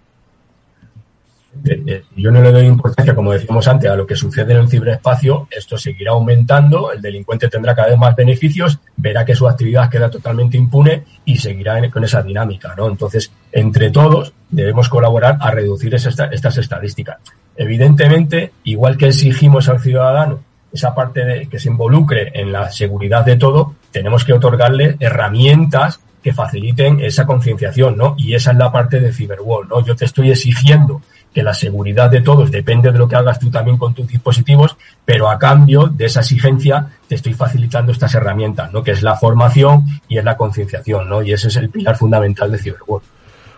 [2.16, 5.48] Yo no le doy importancia, como decíamos antes, a lo que sucede en el ciberespacio.
[5.50, 10.10] Esto seguirá aumentando, el delincuente tendrá cada vez más beneficios, verá que su actividad queda
[10.10, 12.88] totalmente impune y seguirá con esa dinámica, ¿no?
[12.88, 17.18] Entonces, entre todos debemos colaborar a reducir estas estadísticas.
[17.54, 20.40] Evidentemente, igual que exigimos al ciudadano
[20.72, 26.00] esa parte de que se involucre en la seguridad de todo, tenemos que otorgarle herramientas
[26.22, 28.14] que faciliten esa concienciación, ¿no?
[28.16, 29.84] Y esa es la parte de Cyberwall, ¿no?
[29.84, 31.02] Yo te estoy exigiendo
[31.32, 34.76] que la seguridad de todos depende de lo que hagas tú también con tus dispositivos,
[35.04, 38.82] pero a cambio de esa exigencia te estoy facilitando estas herramientas, ¿no?
[38.82, 41.22] Que es la formación y es la concienciación, ¿no?
[41.22, 43.06] Y ese es el pilar fundamental de Cyberworld.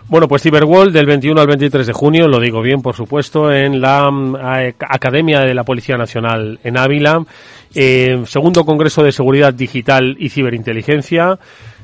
[0.07, 3.81] Bueno, pues Cyberworld del 21 al 23 de junio, lo digo bien, por supuesto, en
[3.81, 7.25] la um, Academia de la Policía Nacional en Ávila,
[7.73, 11.39] eh, segundo Congreso de Seguridad Digital y Ciberinteligencia.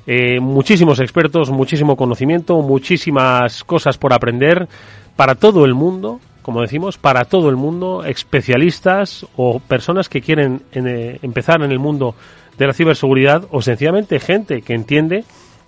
[0.05, 4.67] Eh, muchísimos expertos, muchísimo conocimiento, muchísimas cosas por aprender
[5.15, 10.63] para todo el mundo, como decimos, para todo el mundo, especialistas o personas que quieren
[10.71, 12.15] en, eh, empezar en el mundo
[12.57, 15.23] de la ciberseguridad o sencillamente gente que entiende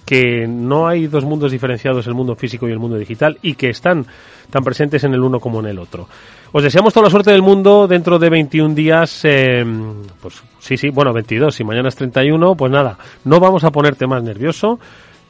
[0.06, 3.70] que no hay dos mundos diferenciados, el mundo físico y el mundo digital, y que
[3.70, 4.06] están
[4.50, 6.08] tan presentes en el uno como en el otro.
[6.52, 9.66] Os deseamos toda la suerte del mundo dentro de 21 días, eh,
[10.22, 14.06] pues sí, sí, bueno, 22, si mañana es 31, pues nada, no vamos a ponerte
[14.06, 14.80] más nervioso,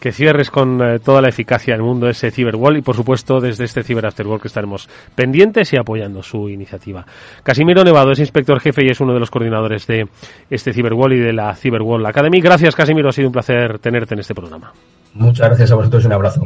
[0.03, 3.63] que cierres con eh, toda la eficacia del mundo ese Cyberwall y por supuesto desde
[3.63, 7.05] este Cyber Afterwall que estaremos pendientes y apoyando su iniciativa.
[7.41, 10.09] Casimiro Nevado es inspector jefe y es uno de los coordinadores de
[10.49, 12.41] este Cyberwall y de la Cyberwall Academy.
[12.41, 14.73] Gracias Casimiro, ha sido un placer tenerte en este programa.
[15.13, 16.41] Muchas gracias a vosotros y un abrazo.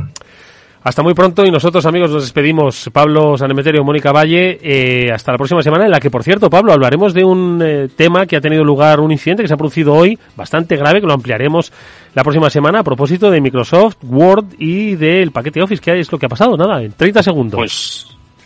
[0.88, 2.90] Hasta muy pronto y nosotros amigos nos despedimos.
[2.94, 6.72] Pablo Sanemeterio, Mónica Valle, eh, hasta la próxima semana en la que, por cierto, Pablo,
[6.72, 9.94] hablaremos de un eh, tema que ha tenido lugar, un incidente que se ha producido
[9.94, 11.74] hoy, bastante grave, que lo ampliaremos
[12.16, 15.82] la próxima semana a propósito de Microsoft, Word y del paquete Office.
[15.82, 16.56] ¿Qué es lo que ha pasado?
[16.56, 17.58] Nada, en 30 segundos.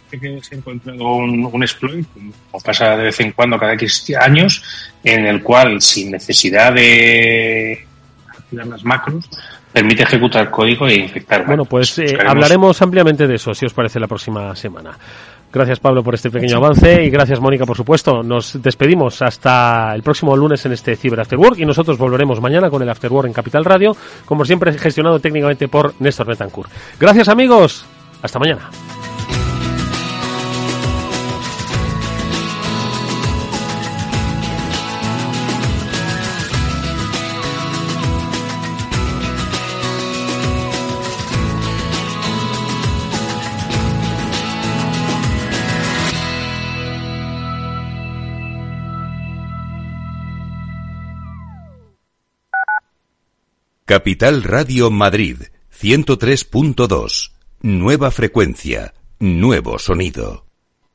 [0.09, 2.33] Pues que se ha encontrado un, un exploit, como
[2.65, 4.63] pasa de vez en cuando cada X años,
[5.03, 7.85] en el cual sin necesidad de
[8.35, 9.29] activar las macros,
[9.71, 11.45] permite ejecutar código e infectar.
[11.45, 14.97] Bueno, pues eh, hablaremos ampliamente de eso, si os parece, la próxima semana.
[15.53, 18.23] Gracias Pablo por este pequeño avance y gracias Mónica por supuesto.
[18.23, 22.69] Nos despedimos hasta el próximo lunes en este Cyber After Work y nosotros volveremos mañana
[22.69, 23.95] con el After Work en Capital Radio,
[24.25, 26.71] como siempre gestionado técnicamente por Néstor Betancourt.
[26.97, 27.85] Gracias amigos,
[28.21, 28.69] hasta mañana.
[53.91, 55.35] Capital Radio Madrid
[55.77, 57.31] 103.2.
[57.59, 60.45] Nueva frecuencia, nuevo sonido.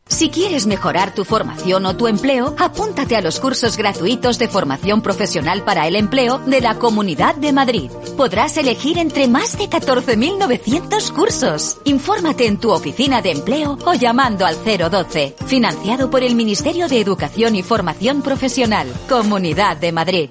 [0.08, 5.02] Si quieres mejorar tu formación o tu empleo, apúntate a los cursos gratuitos de formación
[5.02, 7.90] profesional para el empleo de la Comunidad de Madrid.
[8.16, 11.76] Podrás elegir entre más de 14.900 cursos.
[11.84, 15.36] Infórmate en tu oficina de empleo o llamando al 012.
[15.44, 18.90] Financiado por el Ministerio de Educación y Formación Profesional.
[19.06, 20.30] Comunidad de Madrid.